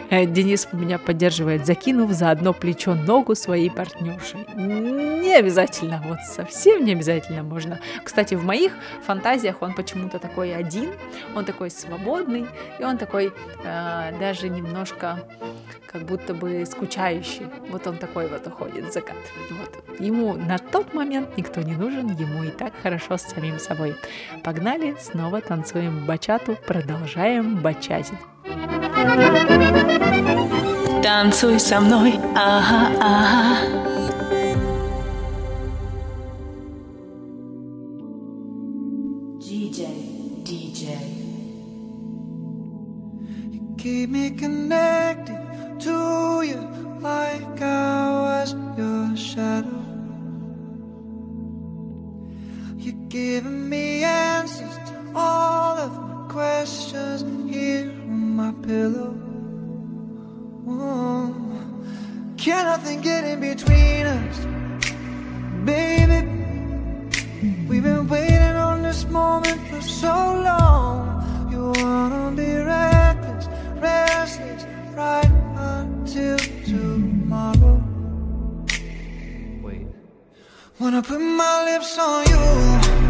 Денис 0.10 0.68
меня 0.74 0.98
поддерживает, 0.98 1.66
закинув 1.66 2.12
за 2.12 2.32
одно 2.32 2.54
плечо 2.54 2.96
ногу 2.96 3.36
своей 3.36 3.70
партнерши. 3.70 4.38
Не 4.56 5.36
обязательно, 5.36 6.04
вот 6.06 6.20
совсем 6.22 6.84
не 6.84 6.94
обязательно 6.94 7.44
можно. 7.44 7.80
Кстати, 8.04 8.36
в 8.36 8.44
моих 8.64 8.74
фантазиях 9.02 9.62
он 9.62 9.74
почему-то 9.74 10.20
такой 10.20 10.56
один, 10.56 10.90
он 11.36 11.46
такой 11.46 11.70
свободный, 11.70 12.48
и 12.80 12.84
он 12.84 12.98
такой 12.98 13.34
э, 13.64 14.20
даже 14.20 14.50
немножко 14.50 15.20
как 15.88 16.04
будто 16.04 16.34
бы 16.34 16.66
скучающий. 16.66 17.46
Вот 17.70 17.86
он 17.86 17.98
такой 17.98 18.28
вот 18.28 18.48
уходит 18.48 18.86
в 18.86 18.92
закат. 18.92 19.16
Вот. 19.52 20.00
Ему 20.00 20.34
на 20.34 20.58
тот 20.58 20.94
момент 20.94 21.38
никто 21.38 21.62
не 21.62 21.76
нужен, 21.76 22.10
ему 22.16 22.44
и 22.44 22.50
так 22.50 22.74
хорошо 22.82 23.18
с 23.18 23.24
самим 23.24 23.60
собой. 23.60 23.96
Погнали, 24.44 24.96
снова 25.00 25.42
танцуем 25.42 26.06
бачату, 26.06 26.58
продолжаем 26.68 27.58
бачатить. 27.58 28.18
Танцуй 31.04 31.60
со 31.60 31.80
мной, 31.80 32.20
ага, 32.36 32.90
ага. 33.00 33.93
Keep 43.84 44.12
me 44.12 44.30
connected 44.30 45.38
to 45.82 46.42
you 46.42 46.62
like 47.02 47.62
I 47.62 48.12
was 48.26 48.56
your 48.78 49.18
shadow. 49.18 49.84
You're 52.78 53.10
giving 53.10 53.68
me 53.68 54.06
answers 54.06 54.78
to 54.88 55.12
all 55.14 55.78
of 55.78 55.92
my 56.02 56.32
questions 56.32 57.24
here 57.54 57.92
on 58.08 58.36
my 58.38 58.54
pillow. 58.66 59.18
Oh, 60.66 61.36
can 62.38 62.64
nothing 62.64 63.02
get 63.02 63.26
in 63.26 63.42
between 63.42 64.06
us, 64.06 64.46
baby? 65.66 66.26
We've 67.68 67.84
been 67.84 68.08
waiting 68.08 68.56
on 68.56 68.82
this 68.82 69.04
moment 69.10 69.60
for 69.68 69.82
so 69.82 70.08
long. 70.50 71.50
You 71.52 71.74
wanna 71.84 72.32
be 72.32 72.56
reckless, 72.56 73.13
right 74.96 75.32
until 75.58 76.38
tomorrow. 76.38 77.84
Wait. 79.62 79.88
When 80.78 80.94
I 80.96 81.02
put 81.02 81.20
my 81.20 81.66
lips 81.66 81.98
on 81.98 82.26
you 82.28 83.03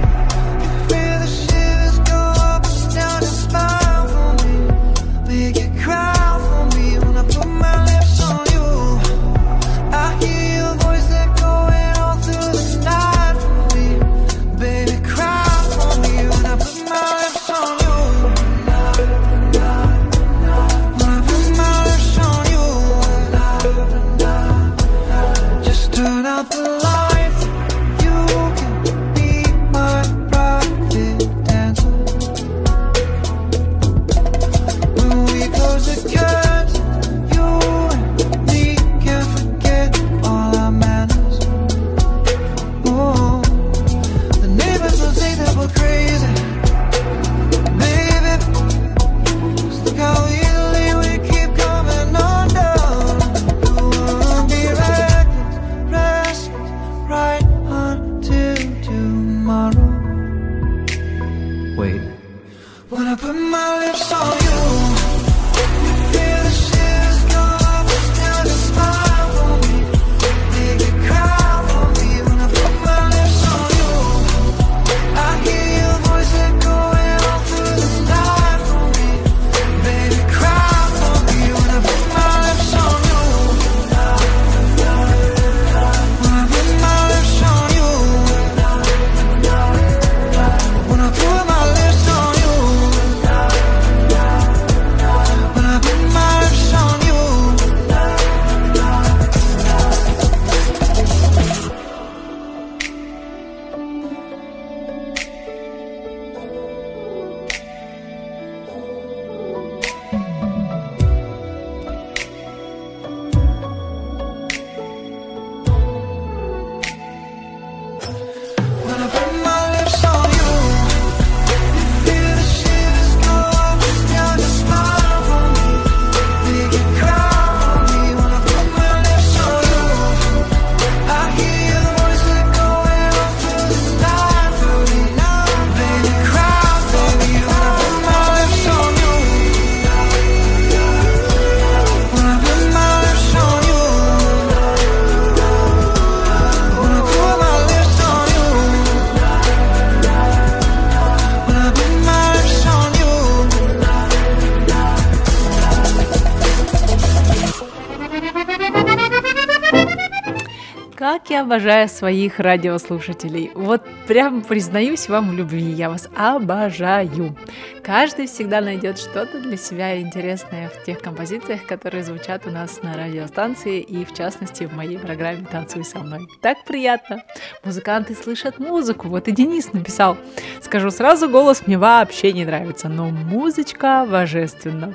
обожаю 161.43 161.87
своих 161.87 162.39
радиослушателей. 162.39 163.51
Вот 163.53 163.83
прям 164.07 164.41
признаюсь 164.41 165.07
вам 165.07 165.29
в 165.29 165.33
любви, 165.33 165.71
я 165.71 165.89
вас 165.89 166.09
обожаю. 166.15 167.35
Каждый 167.83 168.27
всегда 168.27 168.61
найдет 168.61 168.97
что-то 168.97 169.39
для 169.41 169.57
себя 169.57 169.99
интересное 169.99 170.69
в 170.69 170.83
тех 170.85 170.99
композициях, 170.99 171.65
которые 171.65 172.03
звучат 172.03 172.47
у 172.47 172.49
нас 172.49 172.81
на 172.81 172.95
радиостанции 172.95 173.81
и, 173.81 174.05
в 174.05 174.13
частности, 174.13 174.63
в 174.63 174.73
моей 174.73 174.97
программе 174.97 175.45
«Танцуй 175.51 175.83
со 175.83 175.99
мной». 175.99 176.27
Так 176.41 176.63
приятно. 176.63 177.23
Музыканты 177.63 178.15
слышат 178.15 178.57
музыку. 178.59 179.09
Вот 179.09 179.27
и 179.27 179.31
Денис 179.31 179.73
написал. 179.73 180.17
Скажу 180.61 180.91
сразу, 180.91 181.29
голос 181.29 181.67
мне 181.67 181.77
вообще 181.77 182.31
не 182.31 182.45
нравится, 182.45 182.87
но 182.87 183.09
музычка 183.09 184.07
божественна. 184.09 184.93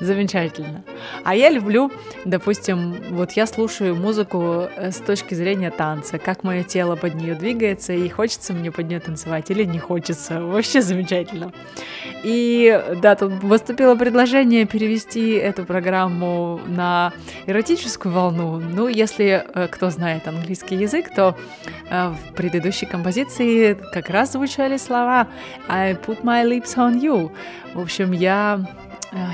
Замечательно. 0.00 0.82
А 1.24 1.34
я 1.34 1.48
люблю, 1.48 1.90
допустим, 2.24 2.96
вот 3.10 3.32
я 3.32 3.46
слушаю 3.46 3.96
музыку 3.96 4.68
э, 4.76 4.90
с 4.90 4.96
точки 4.96 5.34
зрения 5.34 5.70
танца, 5.70 6.18
как 6.18 6.44
мое 6.44 6.64
тело 6.64 6.96
под 6.96 7.14
нее 7.14 7.34
двигается, 7.34 7.94
и 7.94 8.08
хочется 8.08 8.52
мне 8.52 8.70
под 8.70 8.88
нее 8.88 9.00
танцевать 9.00 9.50
или 9.50 9.64
не 9.64 9.78
хочется. 9.78 10.42
Вообще 10.42 10.82
замечательно. 10.82 11.52
И 12.22 12.78
да, 13.00 13.14
тут 13.14 13.40
поступило 13.40 13.94
предложение 13.94 14.66
перевести 14.66 15.32
эту 15.32 15.64
программу 15.64 16.60
на 16.66 17.12
эротическую 17.46 18.12
волну. 18.12 18.58
Ну, 18.58 18.88
если 18.88 19.44
э, 19.54 19.68
кто 19.68 19.88
знает 19.88 20.28
английский 20.28 20.76
язык, 20.76 21.14
то 21.14 21.34
э, 21.88 22.08
в 22.10 22.34
предыдущей 22.34 22.84
композиции 22.84 23.78
как 23.92 24.10
раз 24.10 24.32
звучали 24.32 24.76
слова 24.76 25.28
I 25.68 25.94
put 25.94 26.22
my 26.22 26.44
lips 26.44 26.76
on 26.76 27.00
you. 27.00 27.30
В 27.72 27.80
общем, 27.80 28.12
я 28.12 28.60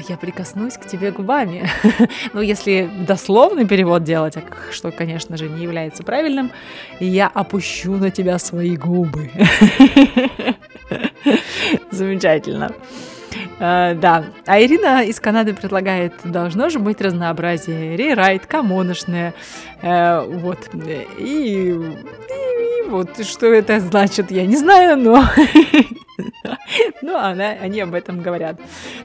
я 0.08 0.16
прикоснусь 0.16 0.74
к 0.74 0.86
тебе 0.86 1.10
губами. 1.10 1.68
ну, 2.32 2.40
если 2.40 2.88
дословный 3.06 3.66
перевод 3.66 4.04
делать, 4.04 4.36
что, 4.70 4.90
конечно 4.90 5.36
же, 5.36 5.48
не 5.48 5.62
является 5.62 6.02
правильным, 6.02 6.50
я 7.00 7.28
опущу 7.28 7.96
на 7.96 8.10
тебя 8.10 8.38
свои 8.38 8.76
губы. 8.76 9.30
Замечательно. 11.90 12.72
Uh, 13.58 13.94
да, 13.94 14.24
а 14.44 14.60
Ирина 14.60 15.04
из 15.04 15.20
Канады 15.20 15.54
предлагает, 15.54 16.12
должно 16.24 16.68
же 16.68 16.78
быть 16.78 17.00
разнообразие, 17.00 17.96
рерайт, 17.96 18.46
камоношное, 18.46 19.34
uh, 19.82 20.26
вот, 20.40 20.68
и, 20.74 21.06
и, 21.18 21.70
и 21.70 22.88
вот, 22.88 23.24
что 23.24 23.46
это 23.46 23.80
значит, 23.80 24.30
я 24.30 24.46
не 24.46 24.56
знаю, 24.56 24.98
но 24.98 25.24
Ну, 27.02 27.16
она, 27.16 27.50
они 27.50 27.80
об 27.80 27.94
этом 27.94 28.22
говорят. 28.22 28.60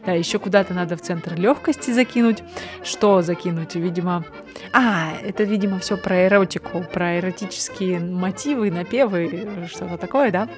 Да, 0.06 0.14
еще 0.14 0.40
куда-то 0.40 0.74
надо 0.74 0.96
в 0.96 1.02
центр 1.02 1.36
легкости 1.36 1.92
закинуть. 1.92 2.44
Что 2.84 3.22
закинуть? 3.22 3.76
Видимо... 3.76 4.24
А, 4.74 5.14
это, 5.24 5.44
видимо, 5.44 5.80
все 5.80 5.98
про 5.98 6.28
эротику, 6.28 6.84
про 6.84 7.20
эротические 7.20 8.00
мотивы, 8.00 8.72
напевы, 8.72 9.48
что-то 9.68 9.98
такое, 9.98 10.32
да? 10.32 10.50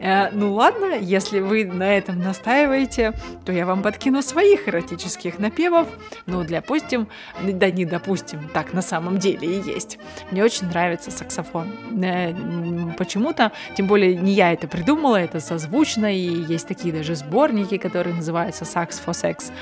Э, 0.00 0.30
ну 0.32 0.52
ладно, 0.54 0.96
если 1.00 1.40
вы 1.40 1.64
на 1.64 1.96
этом 1.96 2.18
настаиваете, 2.18 3.12
то 3.44 3.52
я 3.52 3.66
вам 3.66 3.82
подкину 3.82 4.22
своих 4.22 4.68
эротических 4.68 5.38
напевов. 5.38 5.88
Ну, 6.26 6.44
допустим, 6.44 7.08
да 7.42 7.70
не 7.70 7.84
допустим, 7.84 8.48
так 8.52 8.72
на 8.72 8.82
самом 8.82 9.18
деле 9.18 9.48
и 9.48 9.62
есть. 9.62 9.98
Мне 10.30 10.44
очень 10.44 10.68
нравится 10.68 11.10
саксофон. 11.10 11.68
Э, 12.02 12.34
почему-то, 12.98 13.52
тем 13.76 13.86
более 13.86 14.16
не 14.16 14.32
я 14.32 14.52
это 14.52 14.68
придумала, 14.68 15.16
это 15.16 15.40
созвучно, 15.40 16.14
и 16.14 16.18
есть 16.18 16.68
такие 16.68 16.94
даже 16.94 17.14
сборники, 17.14 17.78
которые 17.78 18.14
называются 18.16 18.64
Sax 18.64 19.00
for 19.04 19.12
Sex. 19.12 19.52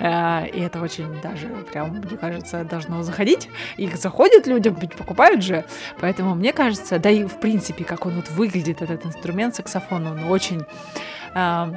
Э, 0.00 0.46
и 0.46 0.60
это 0.60 0.80
очень 0.80 1.20
даже, 1.20 1.48
прям, 1.70 1.90
мне 1.90 2.16
кажется, 2.16 2.64
должно 2.64 3.02
заходить. 3.02 3.48
Их 3.76 3.96
заходят 3.96 4.46
людям, 4.46 4.76
ведь 4.80 4.94
покупают 4.94 5.42
же. 5.42 5.64
Поэтому 6.00 6.34
мне 6.34 6.52
кажется, 6.52 6.98
да 6.98 7.10
и 7.10 7.24
в 7.24 7.38
принципе, 7.38 7.84
как 7.84 8.06
он 8.06 8.14
вот 8.14 8.30
выглядит, 8.30 8.82
этот 8.82 9.06
инструмент 9.06 9.54
саксофон, 9.54 10.06
он 10.06 10.24
очень 10.24 10.62
э, 11.34 11.72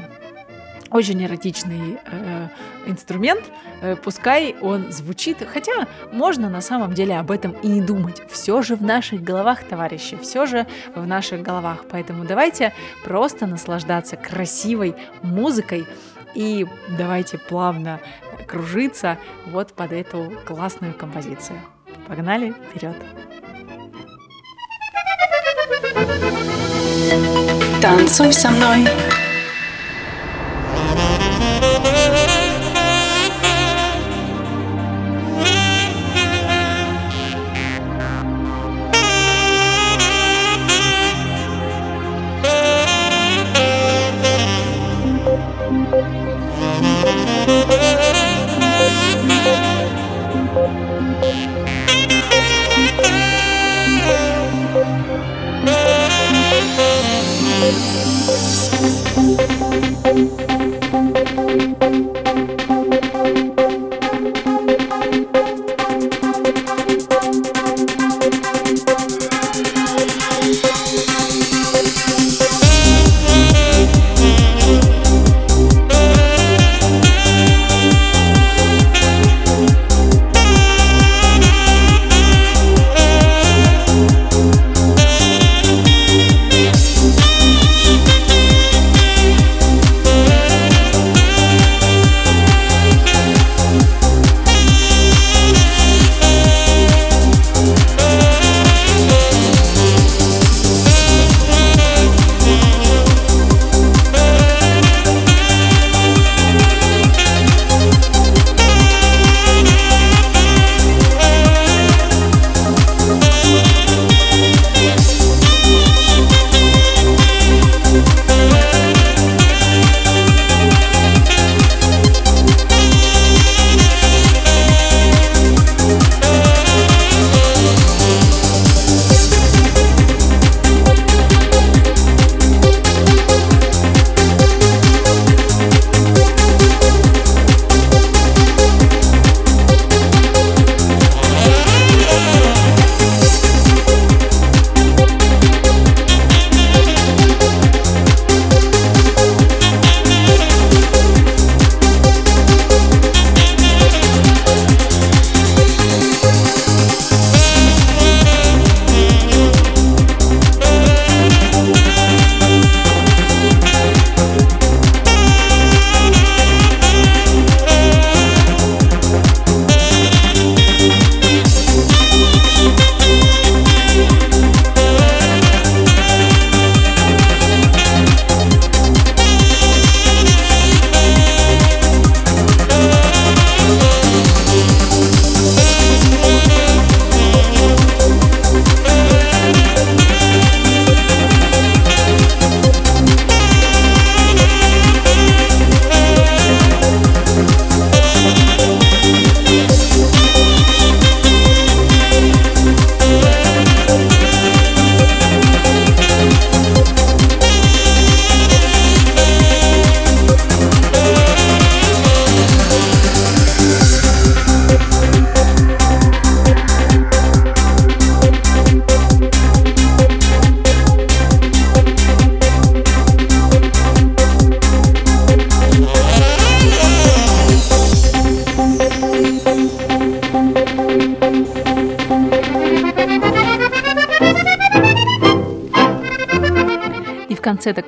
очень 0.92 1.24
эротичный 1.24 2.00
э, 2.06 2.48
инструмент, 2.86 3.44
э, 3.82 3.96
пускай 3.96 4.56
он 4.62 4.92
звучит, 4.92 5.38
хотя 5.52 5.88
можно 6.12 6.50
на 6.50 6.62
самом 6.62 6.94
деле 6.94 7.18
об 7.18 7.32
этом 7.32 7.52
и 7.52 7.68
не 7.68 7.82
думать. 7.82 8.22
Все 8.30 8.62
же 8.62 8.76
в 8.76 8.82
наших 8.82 9.22
головах, 9.22 9.64
товарищи, 9.64 10.18
все 10.22 10.46
же 10.46 10.68
в 10.96 11.06
наших 11.06 11.42
головах. 11.42 11.86
Поэтому 11.90 12.24
давайте 12.24 12.74
просто 13.04 13.48
наслаждаться 13.48 14.16
красивой 14.16 14.96
музыкой 15.22 15.86
и 16.36 16.68
давайте 16.98 17.38
плавно 17.38 18.00
кружиться 18.46 19.18
вот 19.48 19.74
под 19.74 19.92
эту 19.94 20.32
классную 20.46 20.94
композицию. 20.94 21.60
Погнали 22.08 22.52
вперед! 22.52 22.96
Танцуй 27.82 28.34
со 28.34 28.50
мной. 28.50 28.88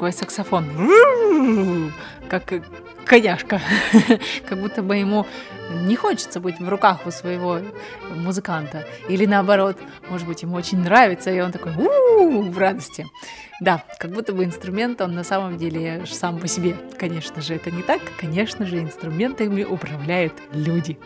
Такой 0.07 0.13
саксофон, 0.13 1.91
как 2.29 2.53
коняшка, 3.05 3.59
как 4.47 4.59
будто 4.59 4.81
бы 4.81 4.95
ему 4.95 5.25
не 5.85 5.95
хочется 5.95 6.39
быть 6.39 6.59
в 6.59 6.69
руках 6.69 7.05
у 7.05 7.11
своего 7.11 7.59
музыканта. 8.15 8.85
Или 9.09 9.25
наоборот, 9.25 9.77
может 10.09 10.27
быть, 10.27 10.43
ему 10.43 10.55
очень 10.55 10.79
нравится, 10.79 11.31
и 11.31 11.39
он 11.41 11.51
такой 11.51 11.73
в 11.73 12.57
радости. 12.57 13.05
Да, 13.59 13.83
как 13.99 14.11
будто 14.11 14.33
бы 14.33 14.45
инструмент, 14.45 15.01
он 15.01 15.15
на 15.15 15.23
самом 15.23 15.57
деле 15.57 16.03
сам 16.05 16.39
по 16.39 16.47
себе. 16.47 16.75
Конечно 16.97 17.41
же, 17.41 17.55
это 17.55 17.71
не 17.71 17.81
так. 17.81 18.01
Конечно 18.19 18.65
же, 18.65 18.79
инструментами 18.79 19.63
управляют 19.63 20.33
люди. 20.51 20.97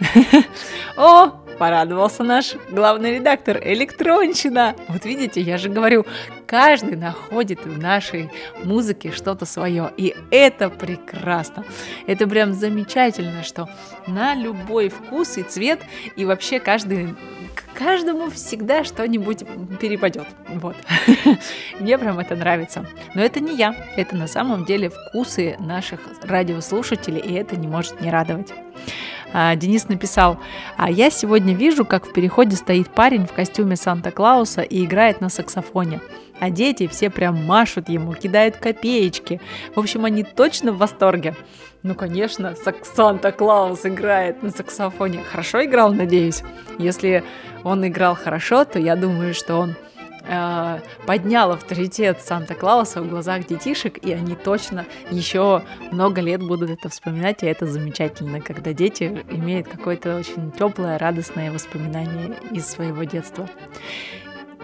О, 0.98 1.41
порадовался 1.62 2.24
наш 2.24 2.56
главный 2.72 3.18
редактор 3.18 3.60
Электронщина. 3.64 4.76
Вот 4.88 5.06
видите, 5.06 5.42
я 5.42 5.60
же 5.60 5.70
говорю, 5.70 6.08
каждый 6.48 6.96
находит 6.96 7.64
в 7.66 7.78
нашей 7.78 8.32
музыке 8.64 9.12
что-то 9.12 9.46
свое. 9.46 9.92
И 9.96 10.16
это 10.32 10.72
прекрасно. 10.72 11.64
Это 12.08 12.28
прям 12.28 12.54
замечательно, 12.54 13.44
что 13.44 13.70
на 14.08 14.34
любой 14.34 14.90
вкус 14.90 15.38
и 15.38 15.44
цвет, 15.44 15.82
и 16.16 16.26
вообще 16.26 16.60
каждый 16.60 17.16
каждому 17.76 18.32
всегда 18.32 18.84
что-нибудь 18.84 19.44
перепадет. 19.80 20.26
Вот. 20.48 20.76
Мне 21.80 22.00
прям 22.00 22.18
это 22.18 22.36
нравится. 22.36 22.88
Но 23.14 23.22
это 23.22 23.40
не 23.40 23.56
я. 23.56 23.76
Это 23.96 24.16
на 24.16 24.26
самом 24.26 24.66
деле 24.66 24.90
вкусы 24.90 25.58
наших 25.60 26.00
радиослушателей, 26.24 27.20
и 27.22 27.34
это 27.36 27.56
не 27.56 27.68
может 27.68 28.02
не 28.02 28.10
радовать. 28.10 28.52
А, 29.34 29.56
Денис 29.56 29.88
написал, 29.88 30.40
а 30.78 30.90
я 30.92 31.10
сегодня 31.10 31.54
вижу, 31.54 31.86
как 31.86 32.08
в 32.08 32.14
переходе 32.14 32.56
стоит 32.56 32.90
парень 32.90 33.26
в 33.26 33.34
костюме 33.34 33.76
Санта-Клауса 33.76 34.62
и 34.62 34.84
играет 34.84 35.22
на 35.22 35.30
саксофоне. 35.30 36.02
А 36.40 36.50
дети 36.50 36.88
все 36.88 37.10
прям 37.10 37.46
машут 37.46 37.88
ему, 37.88 38.14
кидают 38.14 38.58
копеечки. 38.58 39.40
В 39.76 39.80
общем, 39.80 40.06
они 40.06 40.24
точно 40.24 40.72
в 40.72 40.80
восторге. 40.80 41.36
Ну, 41.84 41.94
конечно, 41.94 42.56
Санта-Клаус 42.96 43.86
играет 43.86 44.42
на 44.42 44.50
саксофоне. 44.50 45.24
Хорошо 45.24 45.64
играл, 45.64 45.94
надеюсь. 45.94 46.44
Если 46.80 47.24
он 47.64 47.88
играл 47.88 48.16
хорошо, 48.16 48.66
то 48.66 48.80
я 48.80 48.96
думаю, 48.96 49.34
что 49.34 49.58
он 49.58 49.76
э, 50.24 50.80
поднял 51.06 51.52
авторитет 51.52 52.22
Санта-Клауса 52.22 53.02
в 53.02 53.10
глазах 53.10 53.48
детишек, 53.48 53.98
и 54.04 54.14
они 54.14 54.36
точно 54.36 54.86
еще 55.10 55.64
много 55.92 56.22
лет 56.22 56.42
будут 56.42 56.70
это 56.70 56.90
вспоминать, 56.90 57.44
и 57.44 57.48
это 57.48 57.66
замечательно, 57.66 58.42
когда 58.42 58.74
дети 58.74 59.24
имеют 59.32 59.68
какое-то 59.68 60.18
очень 60.18 60.52
теплое, 60.52 60.98
радостное 60.98 61.52
воспоминание 61.52 62.36
из 62.52 62.68
своего 62.68 63.04
детства. 63.04 63.50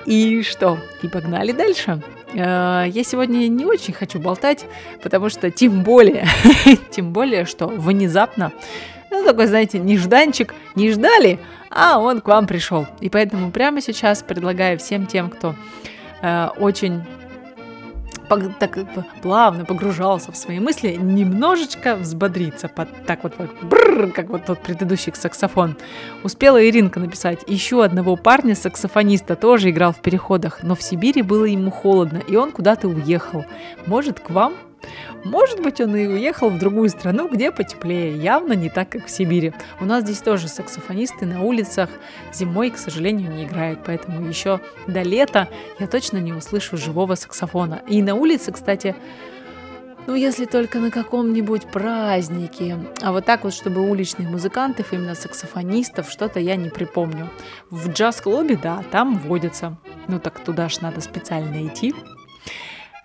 И 0.06 0.42
что? 0.42 0.80
И 1.04 1.10
погнали 1.10 1.52
дальше. 1.52 2.02
Э, 2.34 2.86
я 2.88 3.04
сегодня 3.04 3.48
не 3.48 3.66
очень 3.66 3.94
хочу 3.94 4.20
болтать, 4.20 4.66
потому 5.04 5.30
что 5.30 5.52
тем 5.52 5.84
более, 5.84 6.26
тем 6.92 7.12
более, 7.12 7.46
что 7.46 7.68
внезапно, 7.68 8.54
ну 9.10 9.24
такой, 9.24 9.48
знаете, 9.48 9.80
нежданчик, 9.80 10.54
не 10.76 10.92
ждали, 10.92 11.40
а 11.70 12.00
он 12.00 12.22
к 12.22 12.28
вам 12.28 12.48
пришел. 12.48 12.88
И 13.00 13.10
поэтому 13.10 13.52
прямо 13.52 13.82
сейчас 13.82 14.24
предлагаю 14.24 14.78
всем 14.78 15.06
тем, 15.06 15.30
кто 15.30 15.56
э, 16.22 16.48
очень 16.60 17.04
так 18.60 18.78
плавно 19.22 19.66
погружался 19.66 20.32
в 20.32 20.38
свои 20.38 20.60
мысли, 20.60 20.98
немножечко 21.00 21.96
взбодриться, 21.96 22.68
под, 22.68 22.90
так 23.06 23.24
вот, 23.24 23.34
вот 23.38 23.50
бррр, 23.62 24.12
как 24.12 24.30
вот 24.30 24.46
тот 24.46 24.60
предыдущий 24.60 25.14
саксофон. 25.16 25.78
Успела 26.24 26.64
Иринка 26.64 27.00
написать, 27.00 27.40
еще 27.48 27.84
одного 27.84 28.16
парня, 28.16 28.56
саксофониста, 28.56 29.36
тоже 29.36 29.70
играл 29.70 29.94
в 29.94 30.02
переходах, 30.02 30.62
но 30.64 30.76
в 30.76 30.82
Сибири 30.82 31.22
было 31.22 31.46
ему 31.46 31.72
холодно, 31.72 32.18
и 32.28 32.36
он 32.36 32.52
куда-то 32.52 32.88
уехал. 32.88 33.46
Может, 33.86 34.20
к 34.20 34.30
вам? 34.30 34.54
Может 35.24 35.62
быть, 35.62 35.82
он 35.82 35.96
и 35.96 36.08
уехал 36.08 36.50
в 36.50 36.60
другую 36.60 36.90
страну, 36.90 37.28
где 37.30 37.52
потеплее, 37.52 38.18
явно 38.18 38.54
не 38.54 38.70
так, 38.70 38.90
как 38.90 39.08
в 39.08 39.10
Сибири. 39.10 39.54
У 39.80 39.86
нас 39.86 40.04
здесь 40.04 40.20
тоже 40.20 40.48
саксофонисты 40.48 41.26
на 41.26 41.44
улицах 41.44 41.90
зимой, 42.34 42.70
к 42.72 42.78
сожалению, 42.78 43.32
не 43.32 43.46
играют, 43.46 43.80
поэтому 43.86 44.28
еще 44.28 44.60
до 44.88 45.02
лета 45.02 45.48
я 45.80 45.88
точно 45.88 46.18
не 46.18 46.34
услышу 46.34 46.78
живого 46.78 47.16
саксофона. 47.16 47.82
И 47.88 48.02
на 48.02 48.16
улице, 48.16 48.52
кстати, 48.52 48.96
ну, 50.08 50.16
если 50.16 50.46
только 50.46 50.80
на 50.80 50.90
каком-нибудь 50.90 51.66
празднике. 51.66 52.78
А 53.02 53.12
вот 53.12 53.26
так 53.26 53.44
вот, 53.44 53.54
чтобы 53.54 53.82
уличных 53.82 54.30
музыкантов, 54.30 54.94
именно 54.94 55.16
саксофонистов, 55.16 56.10
что-то 56.10 56.40
я 56.40 56.56
не 56.56 56.70
припомню. 56.70 57.30
В 57.70 57.90
джаз-клубе, 57.90 58.56
да, 58.56 58.84
там 58.90 59.18
водятся. 59.18 59.76
Ну, 60.08 60.20
так 60.20 60.40
туда 60.40 60.70
ж 60.70 60.80
надо 60.80 61.02
специально 61.02 61.68
идти. 61.68 61.94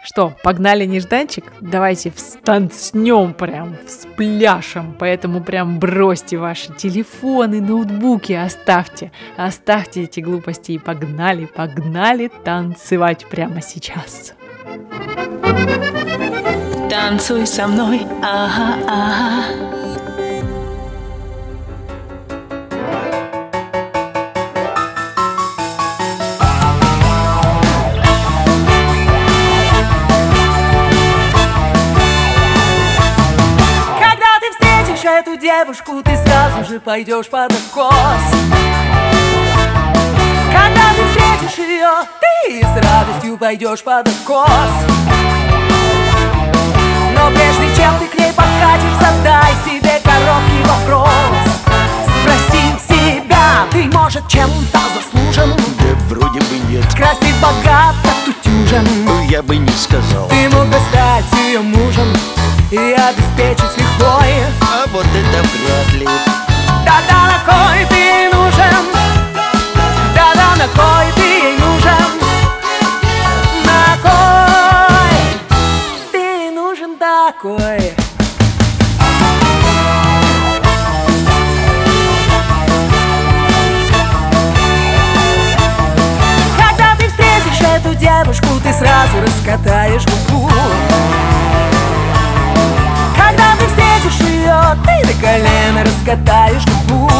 Что, 0.04 0.34
погнали 0.42 0.84
нежданчик? 0.84 1.44
Давайте 1.60 2.10
встанцнем 2.10 3.34
прям, 3.34 3.76
спляшем. 3.86 4.96
Поэтому 4.98 5.42
прям 5.42 5.78
бросьте 5.78 6.38
ваши 6.38 6.72
телефоны, 6.74 7.60
ноутбуки, 7.60 8.32
оставьте. 8.32 9.12
Оставьте 9.36 10.02
эти 10.02 10.18
глупости 10.18 10.72
и 10.72 10.78
погнали, 10.78 11.46
погнали 11.46 12.30
танцевать 12.44 13.26
прямо 13.30 13.62
сейчас. 13.62 14.34
Танцуй 16.90 17.46
со 17.46 17.68
мной, 17.68 18.02
ага, 18.22 18.78
ага. 18.88 19.71
Девушку, 35.52 36.02
ты 36.02 36.16
сразу 36.16 36.64
же 36.64 36.80
пойдешь 36.80 37.28
под 37.28 37.52
откос. 37.52 38.24
Когда 40.50 40.86
ты 40.96 41.02
встретишь 41.08 41.58
ее, 41.58 41.90
ты 42.20 42.62
с 42.62 42.84
радостью 42.84 43.36
пойдешь 43.36 43.82
под 43.82 44.08
откос. 44.08 44.72
Но 47.14 47.30
прежде 47.30 47.76
чем 47.76 47.98
ты 47.98 48.06
к 48.06 48.18
ней 48.18 48.32
подкатишь, 48.32 48.96
задай 48.98 49.52
себе 49.66 50.00
короткий 50.02 50.62
вопрос. 50.64 51.10
Спроси 52.06 52.64
себя, 52.88 53.66
ты, 53.72 53.84
может, 53.96 54.26
чем-то 54.28 54.80
заслужен? 54.94 55.54
Да 55.78 56.14
вроде 56.14 56.40
бы 56.40 56.58
нет. 56.70 56.86
Красив, 56.94 57.36
богат, 57.42 57.94
отутюжен 58.04 58.86
Я 59.28 59.42
бы 59.42 59.56
не 59.56 59.72
сказал. 59.72 60.28
Ты 60.28 60.48
мог 60.48 60.66
бы 60.66 60.78
стать 60.90 61.26
ее 61.44 61.60
мужем 61.60 62.08
и 62.72 62.94
обеспечить 62.94 63.76
лихвой 63.76 64.44
А 64.62 64.87
вот 64.92 65.04
это 65.04 65.42
вряд 65.48 65.92
ли 65.92 66.08
Да-да, 66.87 67.26
на 67.26 67.38
кой 67.44 67.85
ты 67.90 68.35
нужен? 68.35 68.87
Да-да, 70.14 70.56
на 70.56 70.66
кой 70.68 71.12
ты 71.14 71.52
нужен? 71.62 72.11
На 73.66 73.98
кой 74.02 75.18
ты 76.12 76.50
нужен 76.50 76.96
такой? 76.96 77.92
Когда 86.56 86.96
ты 86.98 87.08
встретишь 87.08 87.61
эту 87.61 87.94
девушку, 87.94 88.48
ты 88.62 88.72
сразу 88.72 89.20
раскатаешь 89.20 90.04
ты 94.76 95.06
на 95.06 95.12
колено 95.20 95.85
раскатаешь 95.85 96.64
губу. 96.88 97.11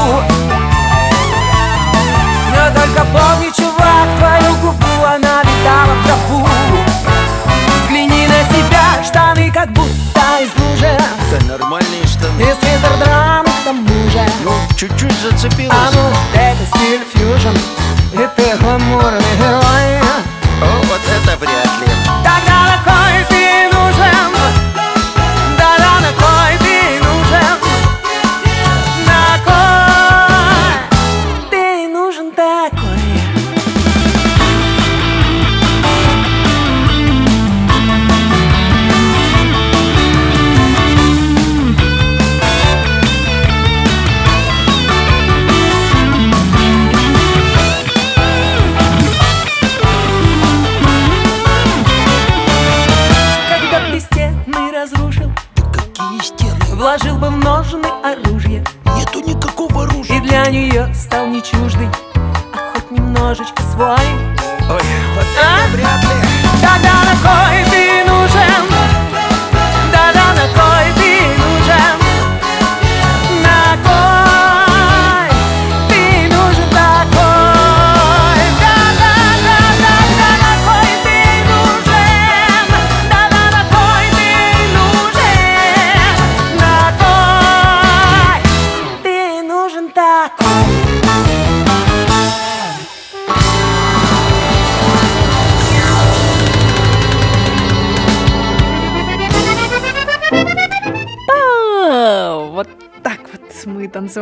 Но 2.51 2.81
только 2.81 3.05
помни, 3.07 3.51
чувак, 3.57 4.09
твою 4.19 4.55
губу 4.57 5.05
она 5.05 5.43
летала 5.43 5.95
в 5.95 6.07
траву 6.07 6.49
Взгляни 7.85 8.27
на 8.27 8.45
себя, 8.45 9.05
штаны 9.05 9.51
как 9.53 9.73
будто 9.73 10.21
из 10.41 10.51
лужи. 10.61 10.99
Да 11.31 11.47
нормальные 11.47 12.07
штаны. 12.07 12.41
И 12.41 12.45
свитер 12.45 12.97
драный 12.99 13.51
к 13.51 13.65
тому 13.65 14.11
же. 14.11 14.25
Ну, 14.45 14.53
чуть-чуть 14.77 15.21
зацепилась 15.23 15.77
А 15.77 15.91
ну, 15.95 16.11
это 16.35 16.67
стиль 16.67 17.05
фьюжн. 17.13 17.57
И 18.13 18.29
ты 18.37 18.57
гламурный 18.59 19.21
герой. 19.39 20.01
О, 20.63 20.83
вот 20.89 21.01
это 21.09 21.37
вряд 21.39 21.81
ли 21.81 22.12
немножечко 63.83 64.12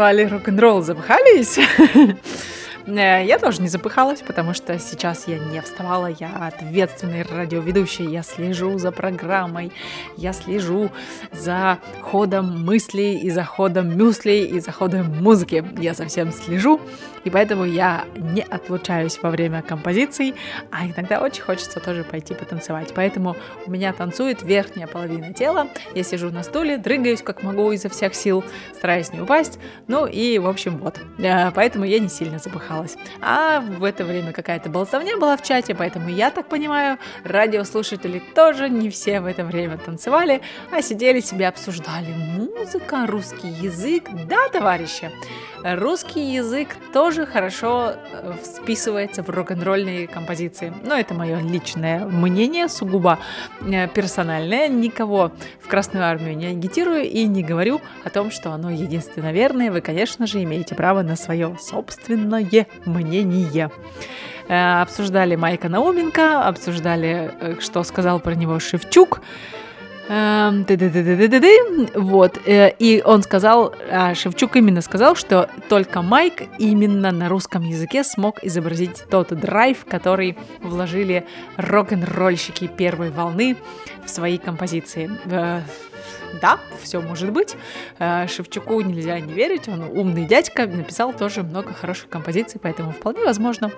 танцевали 0.00 0.24
рок-н-ролл, 0.24 0.82
запыхались. 0.82 1.58
Э, 2.86 3.24
Я 3.24 3.38
тоже 3.38 3.60
не 3.60 3.68
запыхалась, 3.68 4.20
потому 4.20 4.54
что 4.54 4.78
сейчас 4.78 5.28
я 5.28 5.38
не 5.38 5.60
вставала, 5.60 6.06
я 6.06 6.30
ответственный 6.46 7.22
радиоведущий, 7.22 8.06
я 8.06 8.22
слежу 8.22 8.78
за 8.78 8.90
программой, 8.90 9.70
я 10.16 10.32
слежу 10.32 10.90
за 11.30 11.78
ходом 12.00 12.64
мыслей 12.64 13.18
и 13.18 13.30
за 13.30 13.44
ходом 13.44 13.96
мюслей 13.96 14.46
и 14.46 14.60
за 14.60 14.72
ходом 14.72 15.06
музыки. 15.22 15.62
Я 15.78 15.92
совсем 15.92 16.32
слежу, 16.32 16.80
и 17.24 17.30
поэтому 17.30 17.64
я 17.64 18.04
не 18.16 18.42
отлучаюсь 18.42 19.18
во 19.22 19.30
время 19.30 19.62
композиций, 19.62 20.34
а 20.70 20.86
иногда 20.86 21.20
очень 21.20 21.42
хочется 21.42 21.80
тоже 21.80 22.04
пойти 22.04 22.34
потанцевать. 22.34 22.92
Поэтому 22.94 23.36
у 23.66 23.70
меня 23.70 23.92
танцует 23.92 24.42
верхняя 24.42 24.86
половина 24.86 25.32
тела, 25.32 25.68
я 25.94 26.02
сижу 26.02 26.30
на 26.30 26.42
стуле, 26.42 26.78
дрыгаюсь 26.78 27.22
как 27.22 27.42
могу 27.42 27.72
изо 27.72 27.88
всех 27.88 28.14
сил, 28.14 28.44
стараюсь 28.74 29.12
не 29.12 29.20
упасть, 29.20 29.58
ну 29.88 30.06
и, 30.06 30.38
в 30.38 30.46
общем, 30.46 30.78
вот. 30.78 31.00
Э, 31.18 31.50
Поэтому 31.50 31.84
я 31.84 31.98
не 31.98 32.08
сильно 32.08 32.38
запыхалась. 32.38 32.96
А 33.20 33.60
в 33.60 33.84
это 33.84 34.04
время 34.04 34.32
какая-то 34.32 34.70
болтовня 34.70 35.16
была 35.18 35.36
в 35.36 35.42
чате, 35.42 35.74
поэтому 35.74 36.08
я 36.08 36.30
так 36.30 36.48
понимаю, 36.48 36.98
радиослушатели 37.24 38.22
тоже 38.34 38.68
не 38.68 38.88
все 38.88 39.20
в 39.20 39.26
это 39.26 39.44
время 39.44 39.76
танцевали, 39.78 40.40
а 40.70 40.80
сидели 40.82 41.20
себе 41.20 41.48
обсуждали 41.48 42.12
музыка, 42.12 43.06
русский 43.06 43.48
язык. 43.48 44.04
Да, 44.28 44.48
товарищи, 44.48 45.10
русский 45.62 46.32
язык 46.32 46.68
тоже 46.92 47.09
хорошо 47.26 47.92
э, 47.94 48.34
вписывается 48.42 49.22
в 49.22 49.30
рок-н-ролльные 49.30 50.06
композиции. 50.06 50.72
Но 50.84 50.96
это 50.96 51.14
мое 51.14 51.40
личное 51.40 52.04
мнение, 52.06 52.68
сугубо 52.68 53.18
э, 53.60 53.88
персональное. 53.88 54.68
Никого 54.68 55.32
в 55.60 55.68
Красную 55.68 56.06
Армию 56.06 56.36
не 56.36 56.46
агитирую 56.46 57.02
и 57.02 57.24
не 57.24 57.42
говорю 57.42 57.80
о 58.04 58.10
том, 58.10 58.30
что 58.30 58.52
оно 58.52 58.70
единственно 58.70 59.32
верное. 59.32 59.70
Вы, 59.70 59.80
конечно 59.80 60.26
же, 60.26 60.42
имеете 60.42 60.74
право 60.74 61.02
на 61.02 61.16
свое 61.16 61.56
собственное 61.60 62.66
мнение. 62.86 63.70
Э, 64.48 64.80
Обсуждали 64.82 65.36
Майка 65.36 65.68
Науменко, 65.68 66.46
обсуждали, 66.46 67.56
что 67.60 67.82
сказал 67.82 68.20
про 68.20 68.34
него 68.34 68.58
Шевчук. 68.58 69.20
Эм. 70.12 70.66
Вот. 71.94 72.40
э, 72.44 72.70
И 72.80 73.00
он 73.04 73.22
сказал, 73.22 73.72
а, 73.92 74.12
Шевчук 74.14 74.56
именно 74.56 74.80
сказал, 74.80 75.14
что 75.14 75.48
только 75.68 76.02
Майк 76.02 76.42
именно 76.58 77.12
на 77.12 77.28
русском 77.28 77.62
языке 77.62 78.02
смог 78.02 78.42
изобразить 78.42 79.04
тот 79.08 79.28
драйв, 79.28 79.84
который 79.88 80.36
вложили 80.62 81.24
рок-н-ролльщики 81.56 82.66
первой 82.66 83.10
волны 83.10 83.56
в 84.04 84.10
свои 84.10 84.38
композиции. 84.38 85.10
Да, 86.40 86.60
все 86.82 87.00
может 87.00 87.32
быть. 87.32 87.56
Э, 87.98 88.26
Шевчуку 88.26 88.80
нельзя 88.80 89.18
не 89.20 89.32
верить, 89.32 89.68
он 89.68 89.82
умный 89.82 90.26
дядька, 90.26 90.66
написал 90.66 91.12
тоже 91.12 91.42
много 91.42 91.72
хороших 91.72 92.08
композиций, 92.08 92.60
поэтому 92.62 92.92
вполне 92.92 93.24
возможно. 93.24 93.70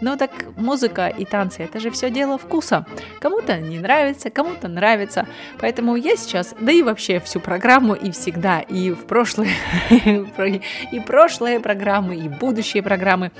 Но 0.00 0.16
так 0.16 0.30
музыка 0.56 1.08
и 1.08 1.24
танцы 1.24 1.62
это 1.62 1.80
же 1.80 1.90
все 1.90 2.10
дело 2.10 2.38
вкуса. 2.38 2.86
Кому-то 3.20 3.58
не 3.58 3.78
нравится, 3.78 4.30
кому-то 4.30 4.68
нравится. 4.68 5.26
Поэтому 5.60 5.96
я 5.96 6.16
сейчас, 6.16 6.54
да 6.60 6.72
и 6.72 6.82
вообще 6.82 7.20
всю 7.20 7.40
программу 7.40 7.94
и 7.94 8.10
всегда, 8.10 8.60
и 8.60 8.90
в 8.90 9.06
прошлые, 9.06 9.52
и 9.90 11.00
прошлые 11.00 11.60
программы, 11.60 12.16
и 12.16 12.28
будущие 12.28 12.82
программы, 12.82 13.32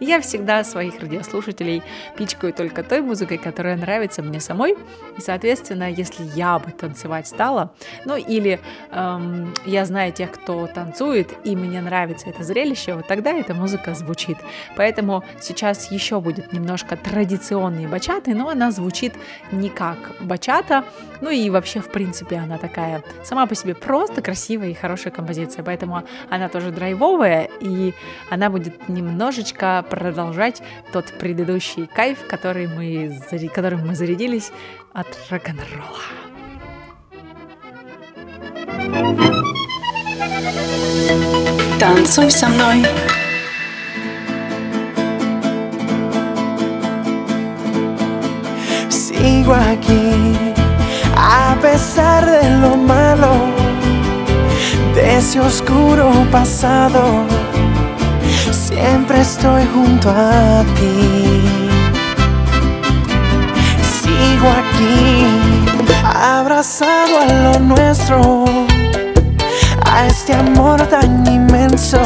я 0.00 0.20
всегда 0.20 0.64
своих 0.64 1.00
радиослушателей 1.00 1.82
пичкаю 2.16 2.52
только 2.52 2.82
той 2.82 3.00
музыкой, 3.00 3.38
которая 3.38 3.76
нравится 3.76 4.22
мне 4.22 4.40
самой. 4.40 4.76
И, 5.16 5.20
соответственно, 5.20 5.90
если 5.90 6.24
я 6.34 6.58
бы 6.58 6.70
танцевать 6.70 7.26
стала, 7.26 7.72
ну 8.04 8.16
или 8.16 8.60
эм, 8.90 9.54
я 9.64 9.84
знаю 9.84 10.12
тех, 10.12 10.32
кто 10.32 10.66
танцует, 10.66 11.28
и 11.44 11.56
мне 11.56 11.80
нравится 11.80 12.28
это 12.28 12.42
зрелище, 12.42 12.94
вот 12.94 13.06
тогда 13.06 13.32
эта 13.32 13.54
музыка 13.54 13.94
звучит. 13.94 14.38
Поэтому 14.76 15.24
сейчас 15.40 15.90
еще 15.90 16.20
будет 16.20 16.52
немножко 16.52 16.96
традиционной 16.96 17.86
бачаты, 17.86 18.34
но 18.34 18.48
она 18.48 18.70
звучит 18.70 19.14
не 19.52 19.68
как 19.68 19.98
бачата, 20.20 20.84
ну 21.20 21.30
и 21.30 21.50
вообще, 21.50 21.80
в 21.80 21.90
принципе, 21.90 22.36
она 22.36 22.58
такая 22.58 23.02
сама 23.24 23.46
по 23.46 23.54
себе 23.54 23.74
просто 23.74 24.22
красивая 24.22 24.68
и 24.68 24.74
хорошая 24.74 25.12
композиция, 25.12 25.62
поэтому 25.62 26.02
она 26.30 26.48
тоже 26.48 26.70
драйвовая, 26.70 27.48
и 27.60 27.94
она 28.30 28.50
будет 28.50 28.88
немножечко 28.88 29.84
продолжать 29.88 30.62
тот 30.92 31.06
предыдущий 31.18 31.86
кайф, 31.86 32.26
который 32.26 32.66
мы, 32.66 33.20
которым 33.54 33.86
мы 33.86 33.94
зарядились 33.94 34.52
от 34.92 35.06
рок-н-ролла. 35.30 36.29
Танцуй 41.79 42.31
со 42.31 42.47
мной. 42.47 42.83
Sigo 48.89 49.53
aquí 49.53 50.35
a 51.15 51.55
pesar 51.61 52.25
de 52.25 52.49
lo 52.61 52.75
malo 52.77 53.33
de 54.93 55.17
ese 55.17 55.39
oscuro 55.39 56.11
pasado. 56.31 57.25
Siempre 58.51 59.21
estoy 59.21 59.63
junto 59.73 60.09
a 60.09 60.63
ti. 60.75 61.41
Sigo 64.01 64.47
aquí 64.49 65.25
abrazado 66.13 67.19
a 67.21 67.25
lo 67.43 67.59
nuestro, 67.59 68.45
a 69.92 70.06
este 70.06 70.34
amor 70.34 70.80
tan 70.86 71.26
inmenso 71.26 72.00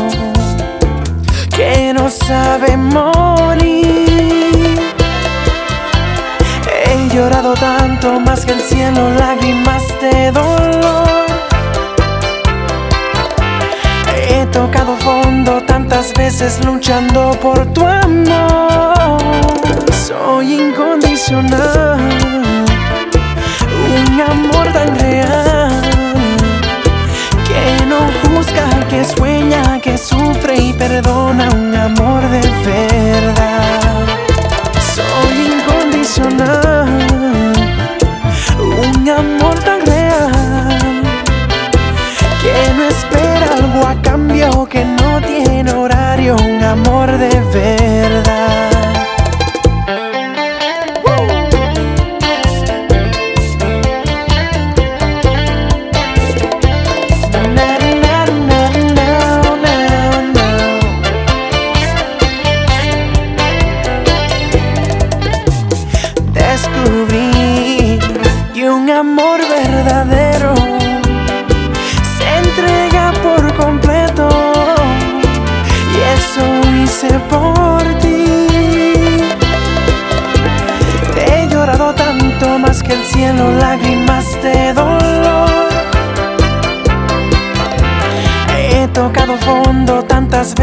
que 1.55 1.93
no 1.93 2.09
sabe 2.09 2.77
morir. 2.77 4.79
He 6.87 7.15
llorado 7.15 7.53
tanto 7.55 8.19
más 8.21 8.45
que 8.47 8.53
el 8.53 8.61
cielo, 8.61 9.11
lágrimas 9.19 9.83
de 10.01 10.33
dolor. 10.33 11.27
He 14.29 14.47
tocado 14.47 14.97
fondo 14.97 15.61
tantas 15.63 16.13
veces 16.15 16.65
luchando 16.65 17.33
por 17.43 17.67
tu 17.75 17.87
amor. 17.87 19.19
Soy 20.07 20.55
incondicional, 20.55 22.01
un 23.89 24.21
amor 24.21 24.73
tan 24.73 24.99
real 24.99 25.74
que 27.55 27.87
no 27.87 28.01
juzga, 28.23 28.69
que 28.89 29.05
sueña, 29.05 29.81
que 29.81 29.97
sufre 29.97 30.57
y 30.57 30.73
perdona, 30.73 31.49
un 31.55 31.75
amor 31.75 32.23
de 32.29 32.43
verdad. 32.67 34.07
Soy 34.95 35.35
incondicional, 35.55 36.89
un 38.59 39.09
amor 39.09 39.57
tan 39.69 39.81
real 39.87 41.03
que 42.43 42.57
no 42.77 42.83
espera 42.95 43.47
algo 43.59 43.87
a 43.87 43.95
cambio, 44.03 44.67
que 44.67 44.85
no 44.85 45.21
tiene 45.21 45.73
horario, 45.73 46.37
un 46.37 46.63
amor 46.63 47.09
de 47.19 47.41
verdad. 47.53 47.74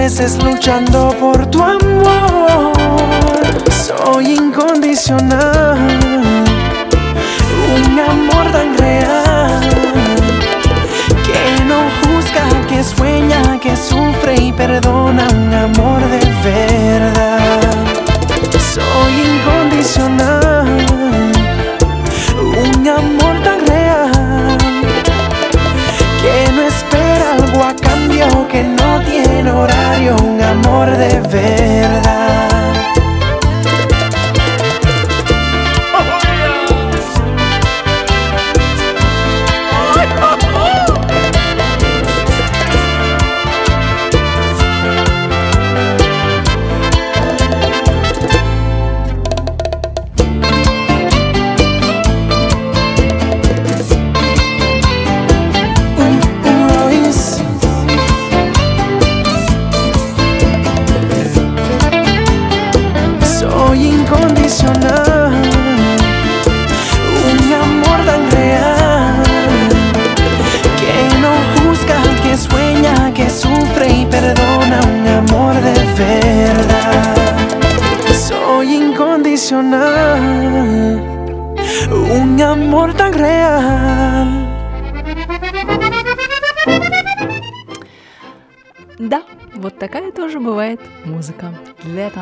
Veces 0.03 0.43
luchando 0.43 1.15
por 1.19 1.45
tu 1.51 1.61
amor. 1.61 2.73
Soy 3.69 4.33
incondicional, 4.33 5.77
un 7.75 7.99
amor 7.99 8.45
tan 8.51 8.75
real 8.79 9.61
que 11.27 11.63
no 11.69 11.79
juzga, 11.99 12.45
que 12.67 12.83
sueña, 12.83 13.59
que 13.59 13.75
sufre 13.75 14.33
y 14.41 14.51
perdona, 14.51 15.27
un 15.35 15.53
amor 15.53 16.01
de 16.09 16.21
verdad. 16.49 17.20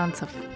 Для 0.09 0.17
танцев. 0.17 0.29
А 0.33 0.48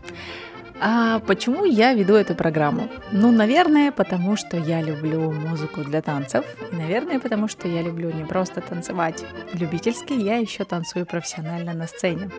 почему 1.25 1.65
я 1.65 1.93
веду 1.93 2.15
эту 2.15 2.35
программу? 2.35 2.89
Ну, 3.11 3.31
наверное, 3.31 3.91
потому 3.91 4.35
что 4.35 4.57
я 4.57 4.81
люблю 4.81 5.31
музыку 5.31 5.81
для 5.81 6.01
танцев. 6.01 6.45
И, 6.71 6.75
наверное, 6.75 7.19
потому 7.19 7.47
что 7.47 7.67
я 7.67 7.81
люблю 7.81 8.11
не 8.11 8.23
просто 8.25 8.61
танцевать 8.61 9.23
любительски, 9.53 10.13
я 10.13 10.37
еще 10.37 10.63
танцую 10.63 11.05
профессионально 11.05 11.73
на 11.73 11.87
сцене. 11.87 12.29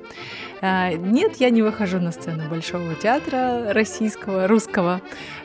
А, 0.60 0.92
Нет, 0.92 1.36
я 1.36 1.50
не 1.50 1.62
выхожу 1.62 1.98
на 1.98 2.12
сцену 2.12 2.48
Большого 2.48 2.94
театра 2.94 3.72
российского, 3.72 4.46
русского. 4.48 5.00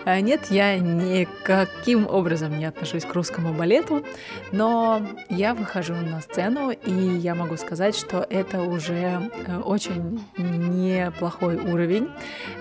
А, 0.05 0.19
Нет, 0.19 0.47
я 0.49 0.77
никаким 0.77 2.07
образом 2.07 2.57
не 2.57 2.65
отношусь 2.65 3.05
к 3.05 3.13
русскому 3.13 3.53
балету, 3.53 4.03
но 4.51 5.01
я 5.29 5.53
выхожу 5.53 5.93
на 5.93 6.21
сцену, 6.21 6.71
и 6.71 6.91
я 6.91 7.35
могу 7.35 7.57
сказать, 7.57 7.95
что 7.95 8.25
это 8.29 8.61
уже 8.61 9.29
э, 9.47 9.59
очень 9.59 10.21
неплохой 10.37 11.55
уровень. 11.57 12.09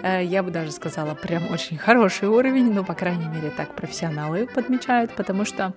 Э, 0.03 0.23
Я 0.25 0.43
бы 0.43 0.51
даже 0.51 0.68
сказала, 0.73 1.15
прям 1.15 1.51
очень 1.51 1.79
хороший 1.79 2.29
уровень, 2.29 2.73
но, 2.73 2.85
по 2.85 2.95
крайней 2.95 3.27
мере, 3.27 3.51
так 3.51 3.75
профессионалы 3.75 4.47
подмечают, 4.47 5.13
потому 5.13 5.45
что 5.45 5.73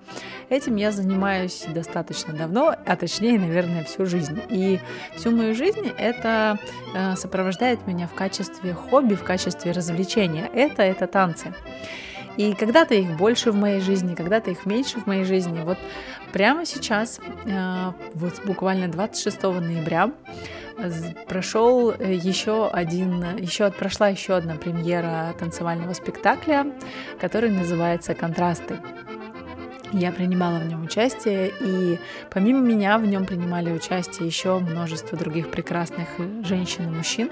этим 0.49 0.75
я 0.75 0.91
занимаюсь 0.91 1.65
достаточно 1.67 2.33
давно, 2.33 2.75
а 2.85 2.95
точнее, 2.95 3.39
наверное, 3.39 3.83
всю 3.83 4.05
жизнь. 4.05 4.41
И 4.49 4.79
всю 5.15 5.31
мою 5.31 5.55
жизнь 5.55 5.91
это 5.97 6.59
э, 6.95 7.15
сопровождает 7.15 7.85
меня 7.87 8.07
в 8.07 8.13
качестве 8.13 8.73
хобби, 8.73 9.15
в 9.15 9.23
качестве 9.23 9.71
развлечения. 9.71 10.49
Это, 10.53 10.83
это 10.83 11.07
танцы. 11.07 11.53
И 12.37 12.53
когда-то 12.53 12.95
их 12.95 13.17
больше 13.17 13.51
в 13.51 13.55
моей 13.55 13.81
жизни, 13.81 14.15
когда-то 14.15 14.51
их 14.51 14.65
меньше 14.65 14.99
в 14.99 15.07
моей 15.07 15.23
жизни. 15.23 15.61
Вот 15.63 15.77
прямо 16.31 16.65
сейчас, 16.65 17.19
э, 17.45 17.91
вот 18.13 18.45
буквально 18.45 18.87
26 18.87 19.59
ноября, 19.59 20.11
прошел 21.27 21.91
э, 21.91 22.13
еще 22.13 22.69
один, 22.69 23.37
еще 23.37 23.69
прошла 23.71 24.07
еще 24.07 24.35
одна 24.35 24.55
премьера 24.55 25.33
танцевального 25.39 25.93
спектакля, 25.93 26.65
который 27.19 27.51
называется 27.51 28.13
«Контрасты». 28.13 28.79
Я 29.93 30.11
принимала 30.11 30.59
в 30.59 30.67
нем 30.67 30.83
участие, 30.83 31.51
и 31.59 31.99
помимо 32.29 32.61
меня 32.61 32.97
в 32.97 33.05
нем 33.05 33.25
принимали 33.25 33.71
участие 33.71 34.27
еще 34.27 34.57
множество 34.59 35.17
других 35.17 35.51
прекрасных 35.51 36.07
э, 36.17 36.43
женщин 36.43 36.87
и 36.87 36.95
мужчин, 36.95 37.29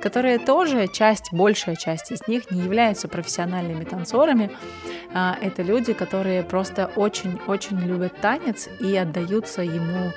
которые 0.00 0.38
тоже, 0.38 0.88
часть, 0.88 1.32
большая 1.32 1.76
часть 1.76 2.10
из 2.10 2.26
них 2.26 2.50
не 2.50 2.62
являются 2.62 3.08
профессиональными 3.08 3.84
танцорами. 3.84 4.50
А, 5.12 5.36
Это 5.42 5.62
люди, 5.62 5.92
которые 5.92 6.42
просто 6.42 6.90
очень-очень 6.96 7.78
любят 7.80 8.18
танец 8.20 8.68
и 8.80 8.96
отдаются 8.96 9.62
ему 9.62 10.12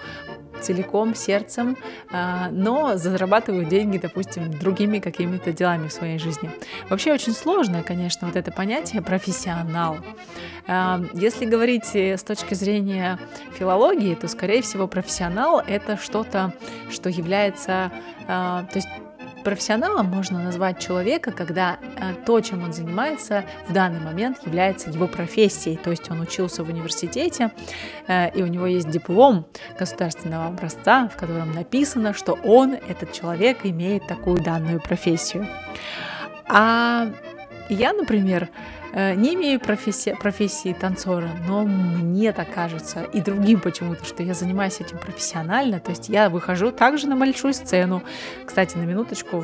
целиком, 0.62 1.16
сердцем, 1.16 1.78
а, 2.12 2.50
но 2.52 2.98
зарабатывают 2.98 3.70
деньги, 3.70 3.98
допустим, 3.98 4.52
другими 4.52 5.00
какими-то 5.00 5.52
делами 5.52 5.88
в 5.88 5.94
своей 5.94 6.20
жизни. 6.20 6.50
Вообще 6.90 7.14
очень 7.14 7.34
сложное, 7.34 7.84
конечно, 7.84 8.28
вот 8.28 8.36
это 8.36 8.52
понятие 8.52 9.02
профессионал. 9.02 9.98
А, 10.68 11.02
Если 11.14 11.46
говорить 11.46 11.96
э, 11.96 12.18
с 12.18 12.24
точки 12.24 12.54
зрения 12.54 13.20
филологии, 13.58 14.16
то, 14.16 14.28
скорее 14.28 14.62
всего, 14.62 14.88
профессионал— 14.88 15.62
это 15.68 15.98
что-то, 15.98 16.54
что 16.90 17.10
является... 17.10 17.92
а, 18.28 18.64
То 18.72 18.78
есть 18.78 18.90
Профессионалом 19.44 20.06
можно 20.06 20.42
назвать 20.42 20.80
человека, 20.80 21.32
когда 21.32 21.78
э, 21.82 22.14
то, 22.26 22.40
чем 22.42 22.64
он 22.64 22.74
занимается, 22.74 23.44
в 23.68 23.74
данный 23.74 24.00
момент 24.00 24.38
является 24.46 24.92
его 24.92 25.08
профессией. 25.08 25.78
То 25.78 25.90
есть 25.90 26.12
он 26.12 26.22
учился 26.22 26.64
в 26.64 26.70
университете, 26.70 27.52
э, 28.08 28.32
и 28.38 28.44
у 28.44 28.48
него 28.48 28.68
есть 28.68 28.90
диплом 28.90 29.46
государственного 29.80 30.48
образца, 30.48 31.08
в 31.08 31.18
котором 31.18 31.54
написано, 31.54 32.14
что 32.14 32.34
он, 32.44 32.74
этот 32.74 33.14
человек, 33.14 33.60
имеет 33.64 34.06
такую 34.06 34.42
данную 34.42 34.80
профессию. 34.80 35.48
А 36.48 37.08
я, 37.70 37.94
например, 37.94 38.50
не 38.94 39.36
имею 39.36 39.60
профессии, 39.60 40.16
профессии 40.20 40.74
танцора, 40.74 41.30
но 41.48 41.64
мне 41.64 42.34
так 42.34 42.54
кажется, 42.54 43.04
и 43.04 43.22
другим 43.22 43.60
почему-то, 43.60 44.04
что 44.06 44.24
я 44.24 44.34
занимаюсь 44.34 44.80
этим 44.82 44.98
профессионально, 44.98 45.80
то 45.80 45.92
есть 45.92 46.10
я 46.10 46.30
выхожу 46.30 46.72
также 46.72 47.08
на 47.08 47.16
большую 47.16 47.54
сцену. 47.54 48.04
Кстати, 48.46 48.78
на 48.78 48.84
минуточку, 48.84 49.44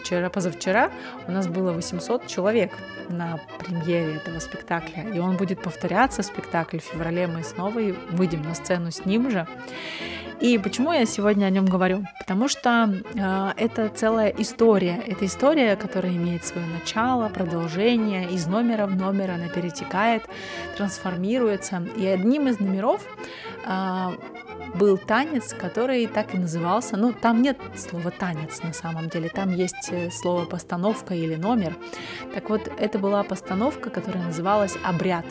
вчера, 0.00 0.30
позавчера 0.30 0.90
у 1.26 1.32
нас 1.32 1.46
было 1.46 1.72
800 1.72 2.26
человек 2.26 2.72
на 3.08 3.38
премьере 3.58 4.16
этого 4.16 4.38
спектакля, 4.40 5.04
и 5.14 5.18
он 5.18 5.36
будет 5.36 5.62
повторяться, 5.62 6.22
спектакль 6.22 6.78
в 6.78 6.84
феврале, 6.84 7.26
мы 7.26 7.42
снова 7.42 7.80
выйдем 8.10 8.42
на 8.42 8.54
сцену 8.54 8.90
с 8.90 9.04
ним 9.04 9.30
же. 9.30 9.46
И 10.40 10.56
почему 10.56 10.92
я 10.92 11.04
сегодня 11.04 11.46
о 11.46 11.50
нем 11.50 11.66
говорю? 11.66 12.04
Потому 12.20 12.46
что 12.46 12.94
э, 13.14 13.52
это 13.56 13.88
целая 13.88 14.28
история. 14.28 15.02
Это 15.04 15.26
история, 15.26 15.74
которая 15.74 16.12
имеет 16.12 16.44
свое 16.44 16.64
начало, 16.66 17.28
продолжение. 17.28 18.30
Из 18.30 18.46
номера 18.46 18.87
в 18.88 18.96
номер 18.96 19.30
она 19.32 19.48
перетекает, 19.48 20.24
трансформируется. 20.76 21.82
И 21.96 22.06
одним 22.06 22.48
из 22.48 22.58
номеров 22.58 23.02
э, 23.64 24.08
был 24.74 24.98
танец, 24.98 25.54
который 25.54 26.06
так 26.06 26.34
и 26.34 26.38
назывался. 26.38 26.96
Ну, 26.96 27.12
там 27.12 27.42
нет 27.42 27.58
слова 27.76 28.10
танец 28.10 28.62
на 28.62 28.72
самом 28.72 29.08
деле, 29.08 29.28
там 29.28 29.54
есть 29.54 29.88
э, 29.90 30.10
слово 30.10 30.44
постановка 30.44 31.14
или 31.14 31.36
номер. 31.36 31.76
Так 32.34 32.50
вот, 32.50 32.70
это 32.78 32.98
была 32.98 33.22
постановка, 33.22 33.90
которая 33.90 34.24
называлась 34.24 34.76
обряд. 34.84 35.26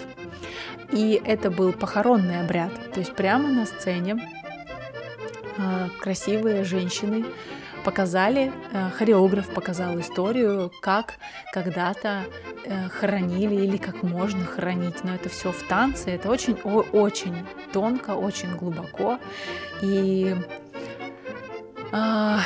И 0.91 1.21
это 1.25 1.51
был 1.51 1.73
похоронный 1.73 2.39
обряд. 2.39 2.71
То 2.93 2.99
есть 2.99 3.13
прямо 3.13 3.49
на 3.49 3.65
сцене 3.65 4.17
э, 5.57 5.89
красивые 5.99 6.63
женщины 6.63 7.25
показали, 7.88 8.51
э, 8.73 8.89
хореограф 8.97 9.47
показал 9.53 9.97
историю, 10.01 10.69
как 10.81 11.13
когда-то 11.53 12.25
э, 12.65 12.89
хоронили 12.89 13.55
или 13.55 13.77
как 13.77 14.03
можно 14.03 14.43
хоронить. 14.43 15.05
Но 15.05 15.15
это 15.15 15.29
все 15.29 15.53
в 15.53 15.63
танце, 15.69 16.11
это 16.11 16.29
очень, 16.29 16.55
очень 16.91 17.47
тонко, 17.71 18.11
очень 18.11 18.53
глубоко. 18.57 19.19
И 19.81 20.35
а, 21.93 22.41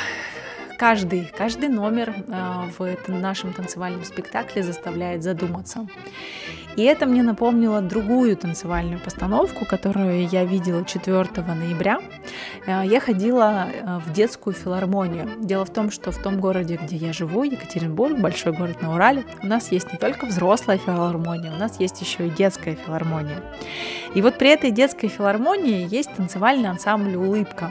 каждый, 0.78 1.28
каждый 1.36 1.68
номер 1.68 2.14
а, 2.28 2.68
в 2.78 3.08
нашем 3.08 3.52
танцевальном 3.52 4.04
спектакле 4.04 4.62
заставляет 4.62 5.24
задуматься. 5.24 5.88
И 6.76 6.82
это 6.82 7.06
мне 7.06 7.22
напомнило 7.22 7.80
другую 7.80 8.36
танцевальную 8.36 8.98
постановку, 9.00 9.66
которую 9.66 10.26
я 10.26 10.44
видела 10.44 10.84
4 10.84 11.26
ноября. 11.46 11.98
Э, 12.66 12.82
Я 12.84 13.00
ходила 13.00 13.66
э, 13.68 13.98
в 13.98 14.12
детскую 14.12 14.54
филармонию. 14.54 15.28
Дело 15.40 15.64
в 15.64 15.70
том, 15.70 15.90
что 15.90 16.10
в 16.10 16.22
том 16.22 16.40
городе, 16.40 16.78
где 16.82 16.96
я 16.96 17.12
живу, 17.12 17.42
Екатеринбург, 17.44 18.18
большой 18.18 18.52
город 18.52 18.80
на 18.80 18.94
Урале, 18.94 19.24
у 19.42 19.46
нас 19.46 19.70
есть 19.72 19.92
не 19.92 19.98
только 19.98 20.26
взрослая 20.26 20.78
филармония, 20.78 21.52
у 21.52 21.58
нас 21.58 21.78
есть 21.78 22.00
еще 22.00 22.26
и 22.28 22.30
детская 22.30 22.74
филармония. 22.74 23.42
И 24.14 24.22
вот 24.22 24.38
при 24.38 24.50
этой 24.50 24.70
детской 24.70 25.08
филармонии 25.08 25.86
есть 25.90 26.14
танцевальный 26.14 26.70
ансамбль 26.70 27.16
«Улыбка», 27.16 27.70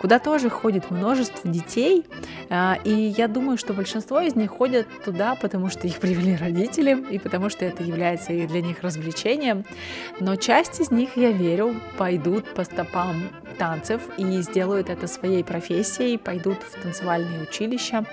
куда 0.00 0.18
тоже 0.18 0.48
ходит 0.48 0.90
множество 0.90 1.50
детей, 1.50 2.06
а, 2.48 2.78
и 2.84 2.90
я 2.90 3.28
думаю, 3.28 3.58
что 3.58 3.74
большинство 3.74 4.20
из 4.20 4.34
них 4.34 4.50
ходят 4.50 4.86
туда, 5.04 5.34
потому 5.34 5.68
что 5.68 5.86
их 5.86 5.98
привели 5.98 6.36
родители, 6.36 6.96
и 7.10 7.18
потому 7.18 7.50
что 7.50 7.66
это 7.66 7.82
является 7.82 8.32
и 8.32 8.46
для 8.46 8.62
них 8.62 8.82
развлечением, 8.82 9.64
но 10.18 10.36
часть 10.36 10.80
из 10.80 10.90
них, 10.90 11.16
я 11.16 11.32
верю, 11.32 11.74
пойдут 11.98 12.54
по 12.54 12.64
стопам 12.64 13.28
танцев 13.58 14.00
и 14.16 14.40
сделают 14.40 14.88
это 14.88 15.06
своей 15.06 15.44
профессией, 15.44 16.16
пойдут 16.16 16.56
в 16.62 16.82
танцевальные 16.82 17.42
училища, 17.42 18.06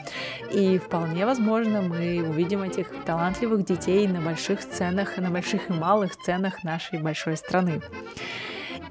и 0.52 0.78
вполне 0.80 1.26
возможно 1.26 1.82
мы 1.82 2.22
увидим 2.28 2.64
этих 2.64 2.88
талантливых 3.06 3.64
детей 3.64 4.08
на 4.10 4.20
больших 4.20 4.62
сценах, 4.62 5.18
на 5.18 5.30
больших 5.30 5.70
и 5.70 5.74
малых 5.74 6.14
сценах 6.14 6.66
нашей 6.66 7.00
большой 7.00 7.38
страны. 7.38 7.82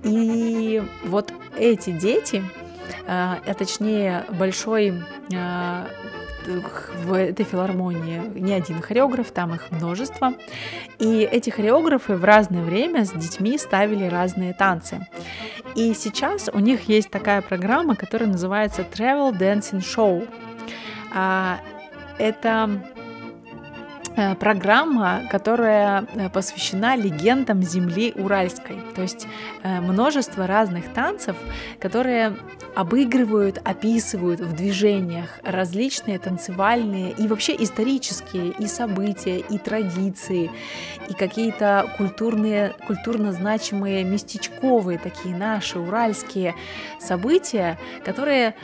И 0.02 0.82
вот 1.04 1.32
эти 1.58 1.90
дети, 1.90 2.42
а 3.06 3.38
а 3.46 3.54
точнее 3.54 4.24
большой 4.30 5.02
а, 5.34 5.86
в 7.04 7.12
этой 7.12 7.44
филармонии 7.44 8.20
не 8.34 8.52
один 8.52 8.80
хореограф, 8.80 9.30
там 9.30 9.54
их 9.54 9.70
множество. 9.70 10.34
И 10.98 11.28
эти 11.30 11.50
хореографы 11.50 12.14
в 12.14 12.24
разное 12.24 12.62
время 12.62 13.04
с 13.04 13.10
детьми 13.10 13.58
ставили 13.58 14.04
разные 14.06 14.52
танцы. 14.54 15.06
И 15.74 15.92
сейчас 15.94 16.48
у 16.52 16.58
них 16.58 16.88
есть 16.88 17.10
такая 17.10 17.42
программа, 17.42 17.96
которая 17.96 18.28
называется 18.28 18.82
Travel 18.82 19.36
Dancing 19.36 19.80
Show. 19.80 20.28
А, 21.14 21.58
Это 22.18 22.70
э, 22.70 22.95
программа, 24.38 25.22
которая 25.30 26.06
э, 26.14 26.30
посвящена 26.30 26.96
легендам 26.96 27.62
земли 27.62 28.12
уральской. 28.16 28.78
То 28.94 29.02
есть 29.02 29.26
э, 29.62 29.80
множество 29.80 30.46
разных 30.46 30.92
танцев, 30.92 31.36
которые 31.78 32.36
обыгрывают, 32.74 33.58
описывают 33.64 34.40
в 34.40 34.54
движениях 34.54 35.38
различные 35.42 36.18
танцевальные 36.18 37.12
и 37.12 37.26
вообще 37.26 37.54
исторические 37.58 38.52
и 38.58 38.66
события, 38.66 39.38
и 39.38 39.58
традиции, 39.58 40.50
и 41.08 41.14
какие-то 41.14 41.90
культурные, 41.96 42.74
культурно 42.86 43.32
значимые 43.32 44.04
местечковые 44.04 44.98
такие 44.98 45.34
наши 45.34 45.78
уральские 45.78 46.54
события, 47.00 47.78
которые 48.04 48.54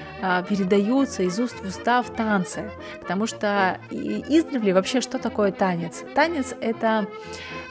передаются 0.48 1.22
из 1.22 1.38
уст 1.40 1.56
в 1.62 1.68
уста 1.68 2.02
в 2.02 2.10
танце. 2.10 2.70
Потому 3.00 3.26
что 3.26 3.78
издревле 3.90 4.74
вообще 4.74 5.00
что 5.00 5.18
такое 5.18 5.41
танец? 5.50 6.04
Танец— 6.14 6.54
это 6.60 7.08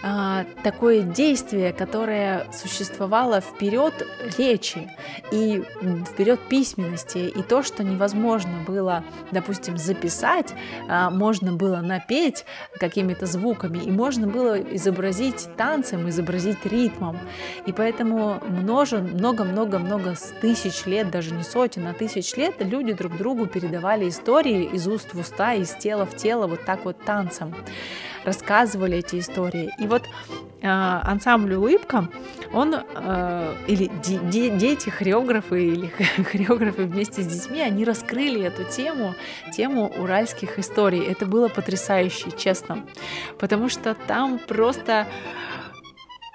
а, 0.04 0.46
такое 0.64 1.02
действие, 1.04 1.74
которое 1.74 2.48
существовало 2.52 3.40
вперед 3.40 3.94
речи 4.38 4.90
и 5.32 5.64
вперед 6.12 6.40
письменности, 6.50 7.20
и 7.20 7.44
то, 7.44 7.62
что 7.62 7.84
невозможно 7.84 8.52
было, 8.66 9.04
допустим, 9.32 9.78
записать, 9.78 10.54
а, 10.90 11.12
можно 11.12 11.54
было 11.54 11.78
напеть 11.78 12.46
какими-то 12.80 13.28
звуками, 13.28 13.78
и 13.78 13.92
можно 13.92 14.26
было 14.26 14.60
изобразить 14.60 15.50
танцем, 15.56 16.10
изобразить 16.10 16.66
ритмом. 16.66 17.20
И 17.68 17.72
поэтому 17.72 18.42
много-много-много 18.50 20.16
с 20.16 20.34
тысяч 20.42 20.86
лет, 20.86 21.12
даже 21.12 21.32
не 21.32 21.44
сотен, 21.44 21.88
а 21.88 21.94
тысяч 21.94 22.36
лет 22.36 22.56
люди 22.60 22.94
друг 22.94 23.18
другу 23.18 23.46
передавали 23.46 24.10
истории 24.10 24.64
из 24.64 24.88
уст 24.88 25.14
в 25.14 25.20
уста, 25.20 25.54
из 25.54 25.72
тела 25.76 26.06
в 26.06 26.16
тело, 26.16 26.48
вот 26.48 26.66
так 26.66 26.86
вот 26.86 26.98
танцем 27.04 27.54
рассказывали 28.26 28.98
эти 28.98 29.20
истории. 29.20 29.70
И 29.80 29.88
вот 29.88 30.04
э, 30.62 30.68
ансамбль 30.68 31.54
«Улыбка», 31.56 32.08
он, 32.54 32.76
э, 32.76 33.56
или 33.68 33.90
де- 34.04 34.20
де- 34.20 34.50
дети, 34.50 34.90
хореографы, 34.90 35.68
или 35.68 35.88
хореографы 36.24 36.84
вместе 36.84 37.22
с 37.22 37.28
детьми, 37.28 37.62
они 37.62 37.86
раскрыли 37.86 38.42
эту 38.42 38.64
тему, 38.64 39.16
тему 39.54 39.92
уральских 39.98 40.60
историй. 40.60 41.04
Это 41.04 41.26
было 41.26 41.48
потрясающе, 41.48 42.32
честно, 42.38 42.84
потому 43.40 43.70
что 43.70 43.96
там 44.08 44.40
просто 44.40 45.08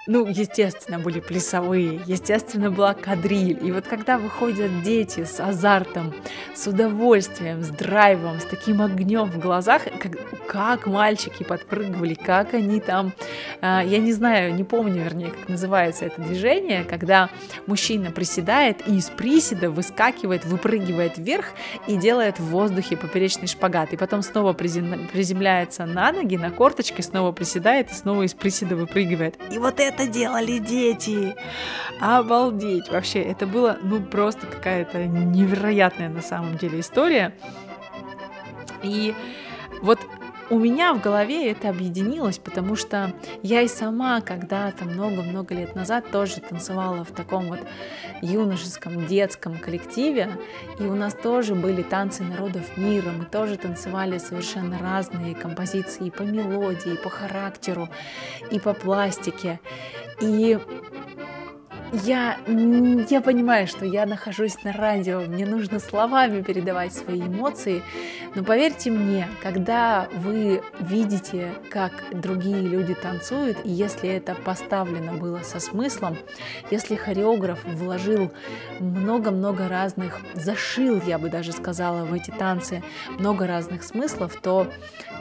ну, 0.07 0.25
естественно, 0.25 0.99
были 0.99 1.19
плясовые, 1.19 2.01
естественно, 2.05 2.71
была 2.71 2.93
кадриль. 2.93 3.59
И 3.61 3.71
вот 3.71 3.85
когда 3.85 4.17
выходят 4.17 4.81
дети 4.81 5.25
с 5.25 5.39
азартом, 5.39 6.13
с 6.55 6.65
удовольствием, 6.67 7.61
с 7.61 7.69
драйвом, 7.69 8.39
с 8.39 8.45
таким 8.45 8.81
огнем 8.81 9.29
в 9.29 9.37
глазах, 9.39 9.83
как, 9.99 10.13
как 10.47 10.87
мальчики 10.87 11.43
подпрыгивали, 11.43 12.13
как 12.13 12.53
они 12.53 12.79
там, 12.79 13.13
э, 13.61 13.81
я 13.85 13.99
не 13.99 14.13
знаю, 14.13 14.55
не 14.55 14.63
помню, 14.63 15.03
вернее, 15.03 15.31
как 15.31 15.49
называется 15.49 16.05
это 16.05 16.21
движение, 16.21 16.83
когда 16.83 17.29
мужчина 17.65 18.11
приседает 18.11 18.87
и 18.87 18.95
из 18.95 19.09
приседа 19.09 19.69
выскакивает, 19.69 20.45
выпрыгивает 20.45 21.17
вверх 21.17 21.47
и 21.87 21.97
делает 21.97 22.39
в 22.39 22.45
воздухе 22.45 22.95
поперечный 22.95 23.47
шпагат, 23.47 23.93
и 23.93 23.97
потом 23.97 24.21
снова 24.21 24.53
приземляется 24.53 25.85
на 25.85 26.11
ноги, 26.11 26.37
на 26.37 26.51
корточки, 26.51 27.01
снова 27.01 27.31
приседает 27.31 27.91
и 27.91 27.93
снова 27.93 28.23
из 28.23 28.33
приседа 28.33 28.75
выпрыгивает. 28.75 29.37
И 29.51 29.57
вот 29.57 29.79
это 29.79 29.96
это 29.97 30.07
делали 30.07 30.59
дети. 30.59 31.35
Обалдеть. 31.99 32.89
Вообще, 32.89 33.21
это 33.21 33.47
было, 33.47 33.77
ну, 33.81 34.01
просто 34.01 34.45
какая-то 34.45 35.05
невероятная 35.05 36.09
на 36.09 36.21
самом 36.21 36.57
деле 36.57 36.79
история. 36.79 37.33
И 38.83 39.15
вот 39.81 39.99
у 40.49 40.59
меня 40.59 40.93
в 40.93 41.01
голове 41.01 41.51
это 41.51 41.69
объединилось, 41.69 42.37
потому 42.37 42.75
что 42.75 43.13
я 43.43 43.61
и 43.61 43.67
сама 43.67 44.21
когда-то 44.21 44.85
много-много 44.85 45.53
лет 45.53 45.75
назад 45.75 46.09
тоже 46.11 46.39
танцевала 46.39 47.03
в 47.03 47.11
таком 47.11 47.47
вот 47.47 47.59
юношеском 48.21 49.05
детском 49.07 49.57
коллективе, 49.57 50.29
и 50.79 50.83
у 50.83 50.95
нас 50.95 51.13
тоже 51.13 51.53
были 51.53 51.81
танцы 51.81 52.23
народов 52.23 52.77
мира, 52.77 53.11
мы 53.11 53.25
тоже 53.25 53.57
танцевали 53.57 54.17
совершенно 54.17 54.79
разные 54.79 55.35
композиции 55.35 56.07
и 56.07 56.11
по 56.11 56.21
мелодии, 56.21 56.93
и 56.93 56.97
по 56.97 57.09
характеру, 57.09 57.89
и 58.49 58.59
по 58.59 58.73
пластике. 58.73 59.59
И 60.19 60.57
я, 61.91 62.37
я 63.09 63.21
понимаю, 63.21 63.67
что 63.67 63.85
я 63.85 64.05
нахожусь 64.05 64.63
на 64.63 64.73
радио, 64.73 65.21
мне 65.21 65.45
нужно 65.45 65.79
словами 65.79 66.41
передавать 66.41 66.93
свои 66.93 67.21
эмоции, 67.21 67.81
но 68.35 68.43
поверьте 68.43 68.91
мне, 68.91 69.27
когда 69.41 70.07
вы 70.13 70.61
видите, 70.79 71.53
как 71.69 71.91
другие 72.11 72.61
люди 72.61 72.93
танцуют, 72.93 73.57
и 73.63 73.69
если 73.69 74.09
это 74.09 74.35
поставлено 74.35 75.13
было 75.13 75.39
со 75.39 75.59
смыслом, 75.59 76.17
если 76.71 76.95
хореограф 76.95 77.63
вложил 77.65 78.31
много-много 78.79 79.67
разных, 79.67 80.19
зашил, 80.33 81.01
я 81.05 81.17
бы 81.17 81.29
даже 81.29 81.51
сказала, 81.51 82.05
в 82.05 82.13
эти 82.13 82.31
танцы 82.31 82.83
много 83.17 83.47
разных 83.47 83.83
смыслов, 83.83 84.35
то 84.41 84.67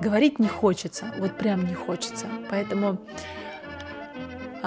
говорить 0.00 0.38
не 0.38 0.48
хочется, 0.48 1.06
вот 1.18 1.36
прям 1.36 1.66
не 1.66 1.74
хочется. 1.74 2.26
Поэтому 2.50 2.98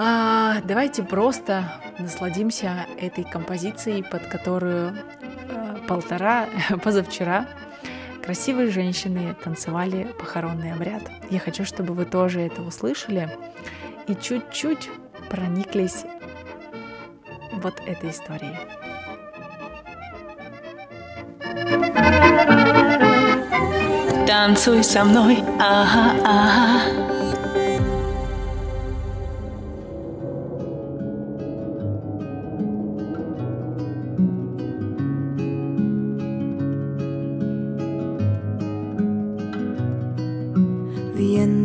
а, 0.02 0.62
давайте 0.64 1.02
просто 1.02 1.70
насладимся 1.98 2.86
этой 2.98 3.22
композицией, 3.22 4.02
под 4.02 4.22
которую 4.28 4.94
э, 4.94 5.76
полтора 5.86 6.46
позавчера 6.82 7.46
красивые 8.24 8.70
женщины 8.70 9.36
танцевали 9.44 10.04
похоронный 10.18 10.72
обряд. 10.72 11.02
Я 11.28 11.38
хочу, 11.38 11.66
чтобы 11.66 11.92
вы 11.92 12.06
тоже 12.06 12.40
это 12.40 12.62
услышали 12.62 13.28
и 14.06 14.14
чуть-чуть 14.14 14.88
прониклись 15.28 16.06
вот 17.52 17.78
этой 17.84 18.08
историей. 18.08 18.56
Танцуй 24.26 24.82
со 24.82 25.04
мной, 25.04 25.44
ага, 25.58 26.14
ага. 26.24 27.19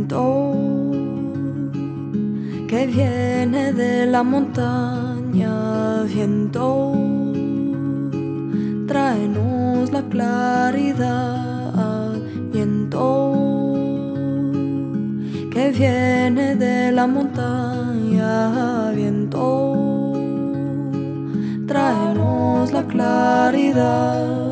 Viento 0.08 0.92
que 2.68 2.86
viene 2.86 3.74
de 3.74 4.06
la 4.06 4.22
montaña, 4.22 6.04
viento, 6.04 6.94
tráenos 8.88 9.92
la 9.92 10.04
claridad, 10.04 12.14
viento 12.54 13.34
que 15.52 15.72
viene 15.72 16.56
de 16.56 16.92
la 16.92 17.08
montaña, 17.08 18.92
viento, 18.92 20.14
tráenos 21.66 22.72
la 22.72 22.84
claridad. 22.84 24.45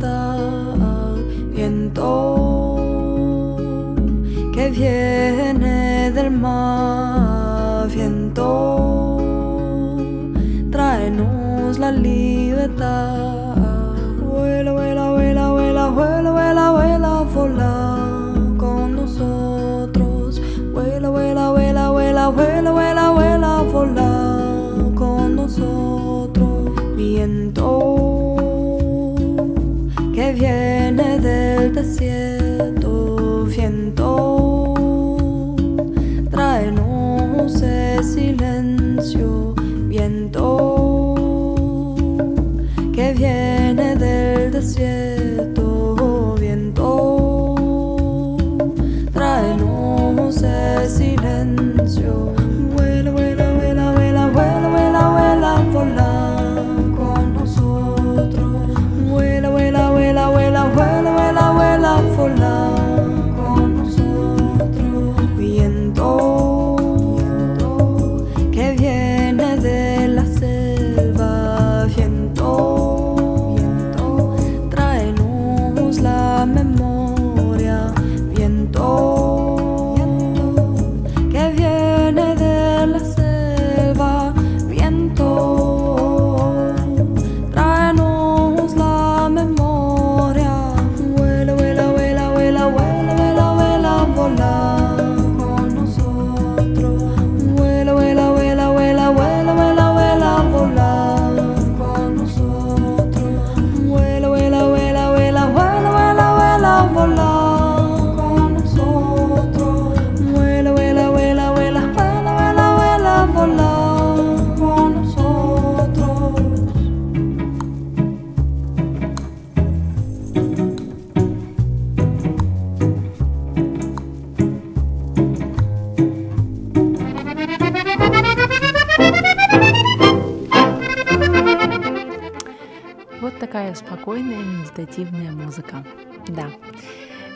the 0.00 0.39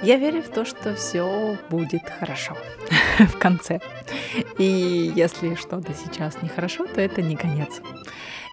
Я 0.04 0.18
верю 0.18 0.42
в 0.42 0.48
то, 0.48 0.66
что 0.66 0.94
все 0.94 1.56
будет 1.70 2.02
хорошо 2.20 2.54
в 3.18 3.38
конце. 3.38 3.80
И 4.58 5.12
если 5.16 5.54
что-то 5.54 5.94
сейчас 5.94 6.42
нехорошо, 6.42 6.84
то 6.86 7.00
это 7.00 7.22
не 7.22 7.36
конец. 7.36 7.80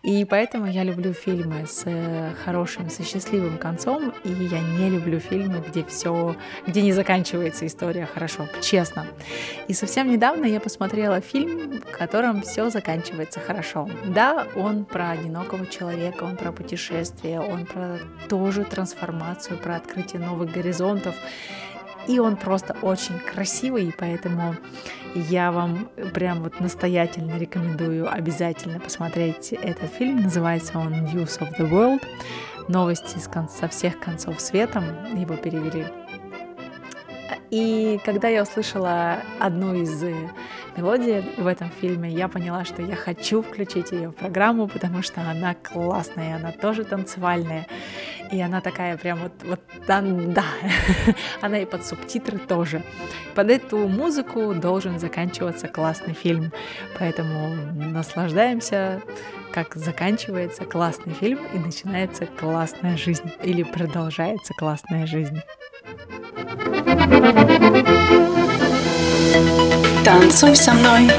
И 0.04 0.26
поэтому 0.26 0.66
я 0.66 0.84
люблю 0.84 1.14
фильмы 1.14 1.68
с 1.68 1.84
э, 1.86 2.34
хорошим, 2.43 2.89
со 2.89 3.04
счастливым 3.04 3.60
концом, 3.60 4.14
и 4.24 4.30
я 4.30 4.60
не 4.60 4.89
люблю 4.89 5.20
фильмы, 5.20 5.64
где 5.68 5.84
все, 5.84 6.36
где 6.66 6.82
не 6.82 6.91
заканчивается 6.91 7.68
история 7.68 8.08
хорошо, 8.08 8.47
честно. 8.62 9.06
И 9.68 9.74
совсем 9.74 10.10
недавно 10.10 10.45
я 10.45 10.60
посмотрела 10.60 11.22
фильм, 11.22 11.82
в 11.82 11.97
котором 11.97 12.41
все 12.41 12.72
заканчивается 12.72 13.39
хорошо. 13.39 13.88
Да, 14.06 14.47
он 14.56 14.86
про 14.86 15.12
одинокого 15.12 15.68
человека, 15.68 16.24
он 16.24 16.36
про 16.36 16.52
путешествие, 16.52 17.39
он 17.39 17.68
про 17.68 17.99
тоже 18.28 18.64
трансформацию, 18.64 19.60
про 19.60 19.76
открытие 19.76 20.22
новых 20.22 20.52
горизонтов. 20.52 21.16
И 22.08 22.18
он 22.18 22.38
просто 22.38 22.76
очень 22.82 23.20
красивый, 23.20 23.89
и 23.89 23.93
поэтому 23.95 24.56
я 25.16 25.51
вам 25.51 25.89
прям 26.14 26.43
вот 26.43 26.59
настоятельно 26.59 27.38
рекомендую 27.38 28.12
обязательно 28.12 28.80
посмотреть 28.80 29.53
этот 29.53 29.91
фильм. 29.91 30.22
Называется 30.22 30.78
он 30.78 30.93
News 30.93 31.39
of 31.39 31.57
the 31.59 31.70
World. 31.70 32.01
Новости 32.68 33.18
со 33.18 33.68
всех 33.68 33.99
концов 33.99 34.39
света. 34.39 34.84
Его 35.14 35.36
перевели. 35.36 35.86
И 37.49 37.99
когда 38.05 38.30
я 38.30 38.43
услышала 38.43 39.18
одну 39.38 39.76
из 39.76 40.01
э, 40.03 40.16
мелодий 40.78 41.22
в 41.38 41.45
этом 41.45 41.70
фильме, 41.70 42.09
я 42.09 42.30
поняла, 42.30 42.64
что 42.64 42.82
я 42.82 42.95
хочу 42.95 43.41
включить 43.41 43.91
ее 43.91 44.09
в 44.09 44.16
программу, 44.16 44.70
потому 44.70 45.01
что 45.01 45.20
она 45.20 45.53
классная, 45.55 46.38
она 46.38 46.53
тоже 46.53 46.86
танцевальная. 46.86 47.68
И 48.32 48.40
она 48.40 48.62
такая 48.62 48.98
прям 48.98 49.20
вот, 49.20 49.34
вот 49.44 49.60
да, 49.88 50.02
да. 50.02 50.46
она 51.42 51.60
и 51.60 51.66
под 51.66 51.86
субтитры 51.86 52.38
тоже. 52.38 52.82
Под 53.36 53.50
эту 53.50 53.78
музыку 53.88 54.54
должен 54.54 55.00
заканчиваться 55.00 55.68
классный 55.68 56.14
фильм. 56.14 56.54
Поэтому 56.98 57.56
наслаждаемся, 57.76 59.02
как 59.52 59.76
заканчивается 59.76 60.64
классный 60.64 61.14
фильм 61.14 61.40
и 61.54 61.60
начинается 61.60 62.26
классная 62.26 62.96
жизнь. 62.96 63.30
Или 63.44 63.64
продолжается 63.64 64.54
классная 64.54 65.06
жизнь. 65.06 65.42
Танцуй 70.06 70.56
со 70.56 70.74
мной. 70.74 71.10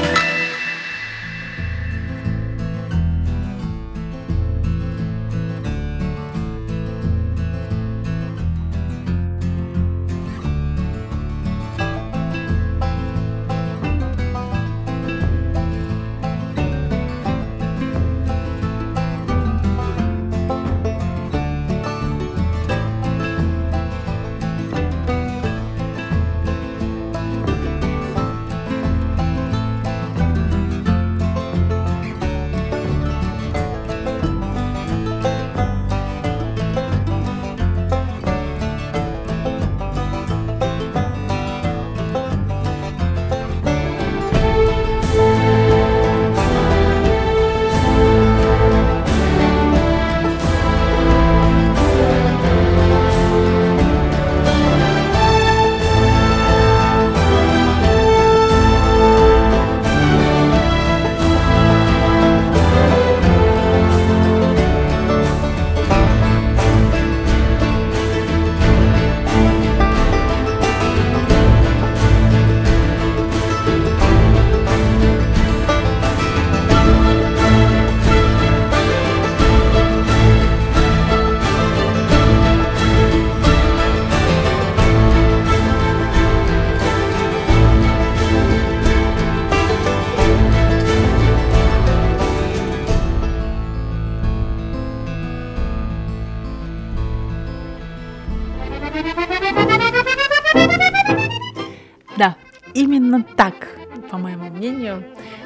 Именно 102.93 103.23
так, 103.23 103.69
по 104.09 104.17
моему 104.17 104.49
мнению, 104.49 105.03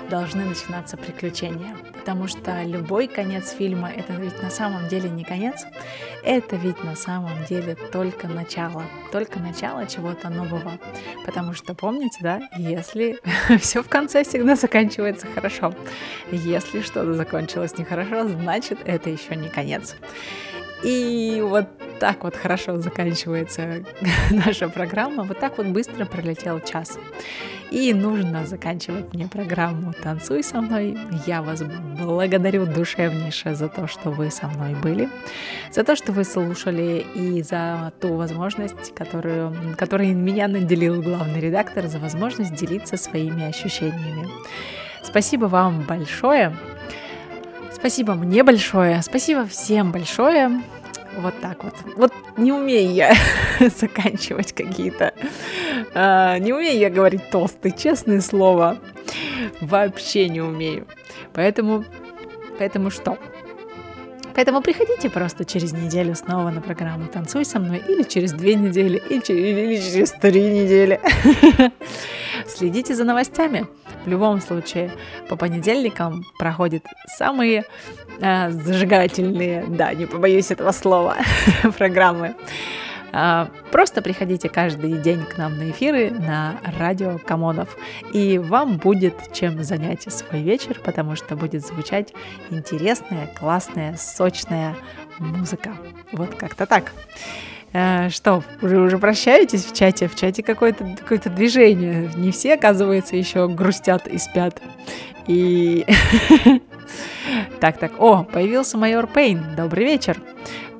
должны 0.09 0.45
начинаться 0.45 0.97
приключения. 0.97 1.75
Потому 1.93 2.27
что 2.27 2.63
любой 2.63 3.07
конец 3.07 3.51
фильма 3.51 3.89
это 3.89 4.13
ведь 4.13 4.41
на 4.41 4.49
самом 4.49 4.87
деле 4.87 5.09
не 5.09 5.25
конец, 5.25 5.65
это 6.23 6.55
ведь 6.55 6.81
на 6.83 6.95
самом 6.95 7.43
деле 7.49 7.75
только 7.91 8.27
начало, 8.27 8.85
только 9.11 9.39
начало 9.39 9.85
чего-то 9.85 10.29
нового. 10.29 10.79
Потому 11.25 11.53
что 11.53 11.73
помните, 11.73 12.19
да, 12.21 12.41
если 12.57 13.19
все 13.59 13.83
в 13.83 13.89
конце 13.89 14.23
всегда 14.23 14.55
заканчивается 14.55 15.27
хорошо, 15.27 15.73
если 16.31 16.81
что-то 16.81 17.13
закончилось 17.13 17.77
нехорошо, 17.77 18.27
значит 18.27 18.79
это 18.85 19.09
еще 19.09 19.35
не 19.35 19.49
конец. 19.49 19.95
И 20.83 21.43
вот 21.45 21.67
так 21.99 22.23
вот 22.23 22.35
хорошо 22.35 22.77
заканчивается 22.77 23.83
наша 24.31 24.69
программа. 24.69 25.23
Вот 25.23 25.39
так 25.39 25.57
вот 25.57 25.67
быстро 25.67 26.05
пролетел 26.05 26.59
час. 26.59 26.97
И 27.69 27.93
нужно 27.93 28.45
заканчивать 28.45 29.13
мне 29.13 29.27
программу 29.27 29.93
«Танцуй 29.93 30.41
со 30.41 30.61
мной». 30.61 30.97
Я 31.25 31.41
вас 31.41 31.61
благодарю 31.99 32.65
душевнейше 32.65 33.55
за 33.55 33.67
то, 33.67 33.87
что 33.87 34.09
вы 34.09 34.31
со 34.31 34.47
мной 34.47 34.73
были, 34.75 35.09
за 35.71 35.83
то, 35.83 35.97
что 35.97 36.13
вы 36.13 36.23
слушали 36.23 37.05
и 37.13 37.41
за 37.41 37.91
ту 37.99 38.15
возможность, 38.15 38.95
которую, 38.95 39.53
которой 39.77 40.13
меня 40.13 40.47
наделил 40.47 41.01
главный 41.01 41.41
редактор, 41.41 41.87
за 41.87 41.99
возможность 41.99 42.55
делиться 42.55 42.95
своими 42.95 43.43
ощущениями. 43.43 44.27
Спасибо 45.03 45.45
вам 45.45 45.81
большое. 45.81 46.55
Спасибо 47.73 48.15
мне 48.15 48.43
большое, 48.43 49.01
спасибо 49.03 49.45
всем 49.45 49.91
большое. 49.91 50.61
Вот 51.17 51.33
так 51.41 51.63
вот. 51.63 51.73
Вот 51.95 52.13
не 52.37 52.51
умею 52.51 52.93
я 52.93 53.13
заканчивать 53.59 54.53
какие-то... 54.53 55.13
э, 55.93 56.37
не 56.39 56.53
умею 56.53 56.77
я 56.77 56.91
говорить 56.91 57.29
толстые, 57.31 57.75
честное 57.75 58.21
слово. 58.21 58.77
Вообще 59.59 60.29
не 60.29 60.41
умею. 60.41 60.85
Поэтому... 61.33 61.83
Поэтому 62.59 62.91
что? 62.91 63.17
Поэтому 64.37 64.61
приходите 64.61 65.09
просто 65.09 65.45
через 65.45 65.73
неделю 65.73 66.13
снова 66.13 66.51
на 66.51 66.61
программу 66.61 67.07
«Танцуй 67.07 67.43
со 67.43 67.59
мной» 67.59 67.81
или 67.87 68.03
через 68.03 68.33
две 68.33 68.53
недели, 68.53 69.01
или 69.09 69.19
через, 69.19 69.39
или 69.43 69.77
через 69.77 70.11
три 70.11 70.43
недели. 70.43 70.99
Следите 72.47 72.93
за 72.93 73.03
новостями. 73.03 73.65
В 74.05 74.07
любом 74.07 74.39
случае, 74.39 74.91
по 75.27 75.35
понедельникам 75.35 76.23
проходят 76.37 76.83
самые 77.07 77.65
э, 78.21 78.51
зажигательные, 78.51 79.65
да, 79.67 79.91
не 79.95 80.05
побоюсь 80.05 80.51
этого 80.51 80.71
слова, 80.71 81.15
программы. 81.79 82.35
А, 83.11 83.49
Просто 83.71 84.01
приходите 84.01 84.49
каждый 84.49 84.93
день 84.93 85.23
к 85.23 85.37
нам 85.37 85.57
на 85.57 85.71
эфиры 85.71 86.11
на 86.11 86.59
радио 86.79 87.19
Камонов, 87.19 87.77
и 88.13 88.37
вам 88.37 88.77
будет 88.77 89.33
чем 89.33 89.63
занять 89.63 90.03
свой 90.11 90.41
вечер, 90.41 90.79
потому 90.83 91.15
что 91.15 91.35
будет 91.35 91.65
звучать 91.65 92.13
интересная, 92.49 93.27
классная, 93.27 93.95
сочная 93.97 94.75
музыка. 95.19 95.71
Вот 96.11 96.35
как-то 96.35 96.65
так. 96.65 96.91
Э, 97.73 98.09
Что, 98.09 98.43
уже, 98.61 98.79
уже 98.79 98.97
прощаетесь 98.97 99.65
в 99.65 99.75
чате? 99.75 100.07
В 100.07 100.15
чате 100.15 100.43
какое-то 100.43 100.95
какое 100.99 101.19
движение. 101.19 102.09
Не 102.15 102.31
все, 102.31 102.55
оказывается, 102.55 103.15
еще 103.15 103.47
грустят 103.47 104.07
и 104.07 104.17
спят. 104.17 104.61
И... 105.27 105.85
Так, 107.59 107.77
так, 107.77 107.99
о, 107.99 108.23
появился 108.23 108.77
майор 108.77 109.07
Пейн. 109.07 109.55
Добрый 109.55 109.83
вечер. 109.83 110.17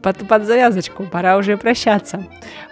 Под, 0.08 0.26
под 0.26 0.46
завязочку, 0.46 1.04
пора 1.04 1.36
уже 1.36 1.58
прощаться. 1.58 2.24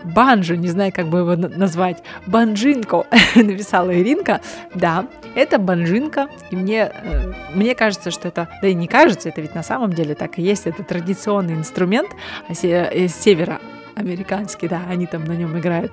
Банжу, 0.05 0.55
не 0.55 0.69
знаю, 0.69 0.93
как 0.95 1.07
бы 1.07 1.17
его 1.19 1.35
на- 1.35 1.49
назвать. 1.49 2.01
Банжинко, 2.27 3.05
написала 3.35 3.93
Иринка. 3.93 4.39
Да, 4.73 5.05
это 5.35 5.57
банжинка. 5.59 6.29
И 6.49 6.55
мне, 6.55 6.89
э, 6.93 7.33
мне 7.53 7.75
кажется, 7.75 8.09
что 8.09 8.29
это... 8.29 8.47
Да 8.61 8.69
и 8.69 8.73
не 8.73 8.87
кажется, 8.87 9.27
это 9.27 9.41
ведь 9.41 9.53
на 9.53 9.63
самом 9.63 9.91
деле 9.91 10.15
так 10.15 10.39
и 10.39 10.41
есть. 10.41 10.65
Это 10.65 10.81
традиционный 10.83 11.55
инструмент 11.55 12.07
а 12.47 12.53
се- 12.53 12.87
э, 12.89 13.09
с 13.09 13.15
севера 13.15 13.59
американский, 13.95 14.69
да, 14.69 14.83
они 14.89 15.05
там 15.05 15.25
на 15.25 15.33
нем 15.33 15.59
играют. 15.59 15.91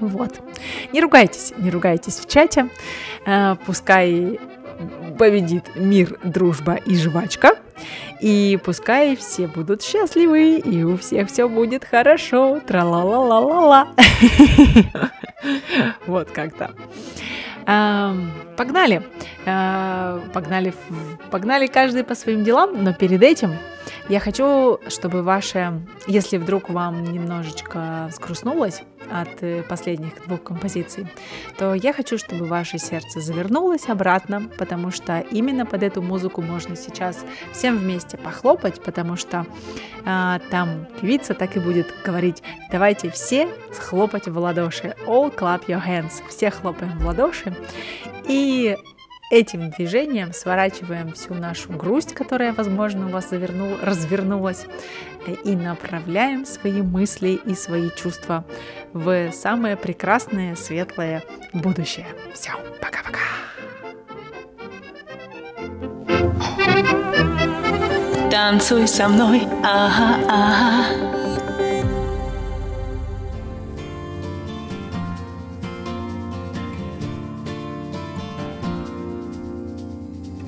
Вот. 0.00 0.40
Не 0.94 1.02
ругайтесь, 1.02 1.52
не 1.58 1.70
ругайтесь 1.70 2.18
в 2.18 2.26
чате. 2.26 2.70
Э, 3.26 3.56
Пускай 3.66 4.40
победит 5.18 5.76
мир, 5.76 6.18
дружба 6.24 6.76
и 6.76 6.96
жвачка. 6.96 7.50
И 8.20 8.58
пускай 8.64 9.16
все 9.16 9.46
будут 9.46 9.82
счастливы, 9.82 10.58
и 10.58 10.82
у 10.82 10.96
всех 10.96 11.28
все 11.28 11.48
будет 11.48 11.84
хорошо. 11.84 12.60
Тра-ла-ла-ла-ла-ла. 12.66 13.88
Вот 16.06 16.30
как-то. 16.32 16.72
Погнали. 18.56 19.02
А, 19.46 20.20
Погнали, 20.32 20.74
погнали 21.30 21.68
каждый 21.68 22.02
по 22.02 22.14
своим 22.14 22.42
делам, 22.42 22.82
но 22.82 22.92
перед 22.92 23.22
этим 23.22 23.56
я 24.08 24.20
хочу, 24.20 24.80
чтобы 24.88 25.22
ваше, 25.22 25.82
если 26.06 26.38
вдруг 26.38 26.70
вам 26.70 27.04
немножечко 27.04 28.08
взгрустнулось 28.10 28.82
от 29.10 29.42
э, 29.42 29.62
последних 29.62 30.26
двух 30.26 30.42
композиций, 30.42 31.06
то 31.58 31.74
я 31.74 31.92
хочу, 31.92 32.16
чтобы 32.16 32.46
ваше 32.46 32.78
сердце 32.78 33.20
завернулось 33.20 33.88
обратно, 33.88 34.48
потому 34.58 34.90
что 34.90 35.20
именно 35.30 35.66
под 35.66 35.82
эту 35.82 36.00
музыку 36.02 36.40
можно 36.40 36.74
сейчас 36.74 37.24
всем 37.52 37.76
вместе 37.76 38.16
похлопать, 38.16 38.82
потому 38.82 39.16
что 39.16 39.46
а, 40.04 40.40
там 40.50 40.86
певица 41.00 41.34
так 41.34 41.56
и 41.56 41.60
будет 41.60 41.94
говорить, 42.04 42.42
давайте 42.70 43.10
все 43.10 43.48
хлопать 43.78 44.26
в 44.26 44.38
ладоши, 44.38 44.94
all 45.06 45.34
clap 45.34 45.66
your 45.66 45.84
hands, 45.86 46.22
все 46.28 46.50
хлопаем 46.50 46.98
в 46.98 47.06
ладоши, 47.06 47.54
и 48.26 48.76
этим 49.30 49.70
движением 49.70 50.32
сворачиваем 50.32 51.12
всю 51.12 51.34
нашу 51.34 51.72
грусть, 51.72 52.14
которая, 52.14 52.52
возможно, 52.52 53.06
у 53.06 53.10
вас 53.10 53.30
завернул, 53.30 53.76
развернулась, 53.82 54.66
э, 55.26 55.34
и 55.44 55.54
направляем 55.54 56.46
свои 56.46 56.82
мысли 56.82 57.38
и 57.44 57.54
свои 57.54 57.90
чувства 57.90 58.44
в 58.92 59.32
самое 59.32 59.76
прекрасное, 59.76 60.56
светлое 60.56 61.22
будущее. 61.52 62.06
Все, 62.34 62.52
пока-пока. 62.80 63.18
Танцуй 68.30 68.86
со 68.86 69.08
мной, 69.08 69.42
ага, 69.62 70.18
ага. 70.28 71.07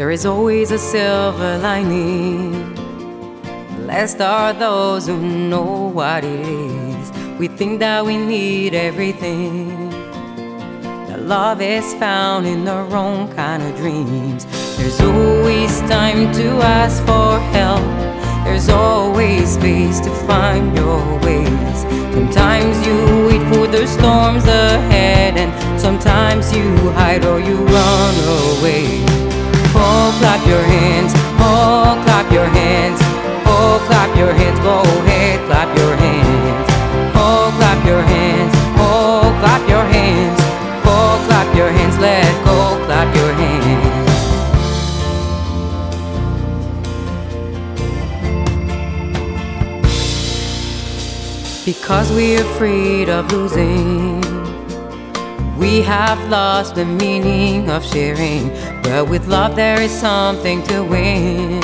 There 0.01 0.11
is 0.11 0.24
always 0.24 0.70
a 0.70 0.78
silver 0.78 1.59
lining. 1.59 2.72
Blessed 3.76 4.22
are 4.22 4.55
those 4.55 5.07
who 5.07 5.18
know 5.20 5.90
what 5.92 6.24
it 6.24 6.40
is. 6.40 7.12
We 7.38 7.48
think 7.48 7.80
that 7.80 8.07
we 8.07 8.16
need 8.16 8.72
everything. 8.72 9.90
That 11.09 11.20
love 11.20 11.61
is 11.61 11.92
found 11.96 12.46
in 12.46 12.64
the 12.64 12.82
wrong 12.84 13.30
kind 13.34 13.62
of 13.62 13.76
dreams. 13.76 14.46
There's 14.78 14.98
always 15.03 15.80
time 15.80 16.32
to 16.32 16.48
ask 16.62 17.05
for 17.05 17.38
help. 17.53 17.84
There's 18.46 18.70
always 18.70 19.53
space 19.53 20.01
to 20.01 20.11
find 20.26 20.74
your 20.74 21.05
ways. 21.18 21.78
Sometimes 22.14 22.86
you 22.86 22.96
wait 23.28 23.44
for 23.53 23.66
the 23.66 23.86
storms 23.86 24.44
ahead, 24.44 25.36
and 25.36 25.53
sometimes 25.78 26.57
you 26.57 26.74
hide 26.92 27.26
or 27.26 27.38
you 27.38 27.57
run 27.66 28.14
away. 28.57 29.30
Oh, 29.83 30.14
clap 30.18 30.47
your 30.47 30.62
hands. 30.62 31.12
Oh, 31.41 31.99
clap 32.05 32.31
your 32.31 32.47
hands. 32.47 33.01
Oh, 33.47 33.83
clap 33.87 34.16
your 34.16 34.33
hands. 34.33 34.59
Go 34.61 34.83
ahead, 34.83 35.41
clap 35.49 35.76
your 35.76 35.97
hands. 35.97 36.68
Oh, 37.16 37.53
clap 37.57 37.87
your 37.87 38.03
hands. 38.03 38.55
Oh, 38.76 39.35
clap 39.41 39.68
your 39.68 39.85
hands. 39.85 40.41
Oh, 40.85 41.24
clap 41.26 41.57
your 41.57 41.70
hands. 41.70 41.97
Let 41.99 42.45
go, 42.45 42.59
clap 42.87 43.09
your 43.16 43.33
hands. 43.33 44.01
Because 51.64 52.11
we're 52.12 52.43
afraid 52.43 53.09
of 53.09 53.31
losing. 53.33 54.20
We 55.59 55.83
have 55.83 56.18
lost 56.28 56.74
the 56.74 56.85
meaning 56.85 57.70
of 57.70 57.85
sharing. 57.85 58.51
But 58.83 59.09
with 59.09 59.26
love, 59.28 59.57
there 59.57 59.81
is 59.81 59.91
something 59.91 60.62
to 60.64 60.83
win. 60.83 61.61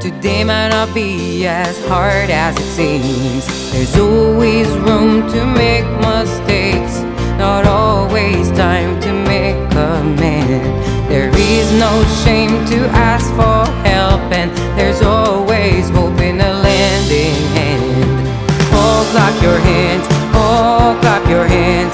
Today 0.00 0.44
might 0.44 0.68
not 0.68 0.94
be 0.94 1.46
as 1.46 1.84
hard 1.86 2.30
as 2.30 2.56
it 2.56 2.70
seems. 2.78 3.46
There's 3.72 3.96
always 3.98 4.68
room 4.86 5.28
to 5.32 5.44
make 5.44 5.84
mistakes, 6.00 7.00
not 7.38 7.66
always 7.66 8.50
time 8.52 9.00
to 9.00 9.12
make 9.12 9.56
amends. 9.74 10.86
There 11.08 11.30
is 11.34 11.72
no 11.72 12.04
shame 12.24 12.54
to 12.66 12.78
ask 12.90 13.26
for 13.34 13.64
help, 13.86 14.20
and 14.32 14.50
there's 14.78 15.02
always 15.02 15.88
hope 15.90 16.20
in 16.20 16.40
a 16.40 16.52
lending 16.62 17.34
hand. 17.56 18.28
Oh, 18.72 19.06
clap 19.12 19.42
your 19.42 19.58
hands, 19.58 20.06
oh, 20.34 20.96
clap 21.00 21.28
your 21.28 21.46
hands, 21.46 21.92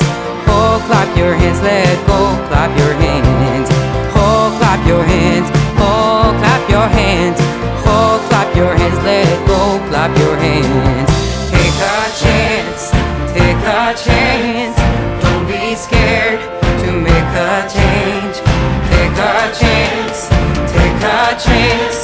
oh, 0.49 0.83
clap 0.87 1.17
your 1.17 1.35
hands, 1.35 1.61
let 1.63 1.97
go, 2.07 2.21
clap 2.49 2.77
your 2.79 2.92
your 4.93 5.05
hands, 5.05 5.49
oh, 5.81 6.37
clap 6.41 6.63
your 6.69 6.89
hands, 6.99 7.39
oh, 7.89 8.21
clap 8.29 8.55
your 8.55 8.75
hands, 8.77 8.99
let 9.09 9.27
go, 9.49 9.61
clap 9.89 10.13
your 10.19 10.37
hands. 10.37 11.11
Take 11.49 11.79
a 11.81 12.01
chance, 12.23 12.83
take 13.33 13.63
a 13.81 13.85
chance, 14.05 14.77
don't 15.25 15.45
be 15.49 15.75
scared 15.85 16.41
to 16.83 16.89
make 17.09 17.33
a 17.49 17.55
change. 17.77 18.37
Take 18.93 19.17
a 19.17 19.39
chance, 19.61 20.19
take 20.77 21.01
a 21.17 21.23
chance, 21.47 21.99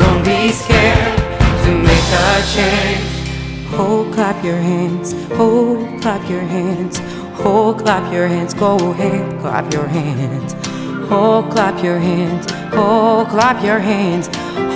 don't 0.00 0.24
be 0.24 0.40
scared 0.62 1.16
to 1.64 1.70
make 1.88 2.10
a 2.24 2.32
change. 2.54 3.12
Oh, 3.74 4.08
clap 4.14 4.42
your 4.42 4.56
hands. 4.56 5.12
Oh, 5.32 5.86
clap 6.00 6.22
your 6.30 6.40
hands. 6.40 6.98
Oh, 7.44 7.74
clap 7.78 8.10
your 8.10 8.26
hands. 8.26 8.54
Go 8.54 8.76
ahead, 8.92 9.40
clap 9.40 9.72
your 9.72 9.86
hands. 9.86 10.61
Oh, 11.14 11.44
clap 11.52 11.84
your 11.84 11.98
hands. 11.98 12.46
Oh, 12.72 13.28
clap 13.28 13.62
your 13.62 13.78
hands. 13.78 14.30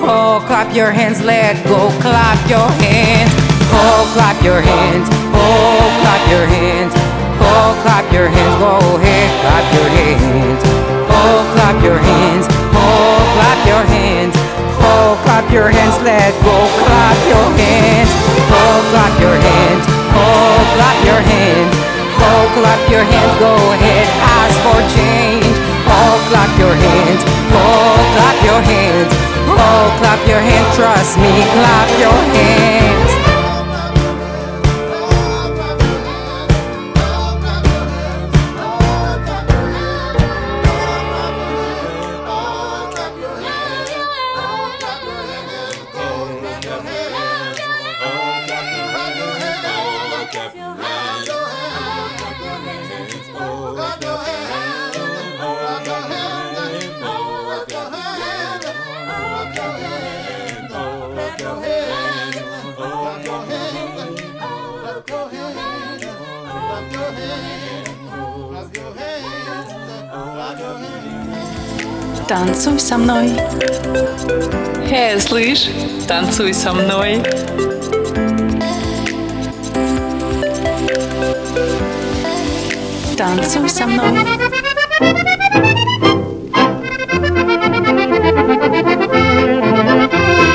Oh, 0.04 0.44
clap 0.46 0.68
your 0.76 0.92
hands. 0.92 1.24
Let 1.24 1.56
go, 1.64 1.88
clap 2.04 2.36
your 2.44 2.68
hands. 2.76 3.32
Oh, 3.72 4.04
clap 4.12 4.36
your 4.44 4.60
hands. 4.60 5.08
Oh, 5.32 5.80
clap 6.04 6.22
your 6.28 6.44
hands. 6.44 6.92
Oh, 7.40 7.72
clap 7.80 8.12
your 8.12 8.28
hands. 8.28 8.54
Go 8.60 8.76
ahead, 9.00 9.32
clap 9.40 9.64
your 9.72 9.88
hands. 9.88 10.60
Oh, 11.08 11.40
clap 11.56 11.80
your 11.80 11.96
hands. 12.04 12.46
Oh, 12.84 13.16
clap 13.32 13.60
your 13.64 13.84
hands. 13.88 14.36
Oh, 14.84 15.16
clap 15.24 15.48
your 15.50 15.68
hands, 15.72 15.96
let 16.04 16.36
go, 16.44 16.56
clap 16.84 17.16
your 17.32 17.48
hands. 17.56 18.12
Oh, 18.52 18.76
clap 18.92 19.14
your 19.24 19.36
hands. 19.40 19.84
Oh, 20.12 20.60
clap 20.76 20.98
your 21.00 21.22
hands. 21.32 21.72
Oh, 22.20 22.44
clap 22.52 22.82
your 22.92 23.04
hands, 23.08 23.34
go 23.40 23.56
ahead, 23.72 24.06
ask 24.20 24.54
for 24.60 24.80
change. 24.92 25.45
Oh, 25.98 26.16
clap 26.28 26.52
your 26.58 26.74
hands. 26.74 27.22
Oh, 27.52 27.96
clap 28.14 28.38
your 28.44 28.60
hands. 28.60 29.12
Oh, 29.48 29.96
clap 29.98 30.20
your 30.28 30.40
hands, 30.40 30.76
trust 30.76 31.16
me, 31.18 31.32
clap 31.56 31.88
your 31.98 32.18
hands. 32.36 33.15
Танцуй 72.28 72.80
со 72.80 72.98
мной. 72.98 73.30
Эй, 74.90 75.20
слышь, 75.20 75.68
танцуй 76.08 76.52
со 76.52 76.72
мной. 76.72 77.22
Танцуй 83.16 83.68
со 83.68 83.86
мной. 83.86 84.45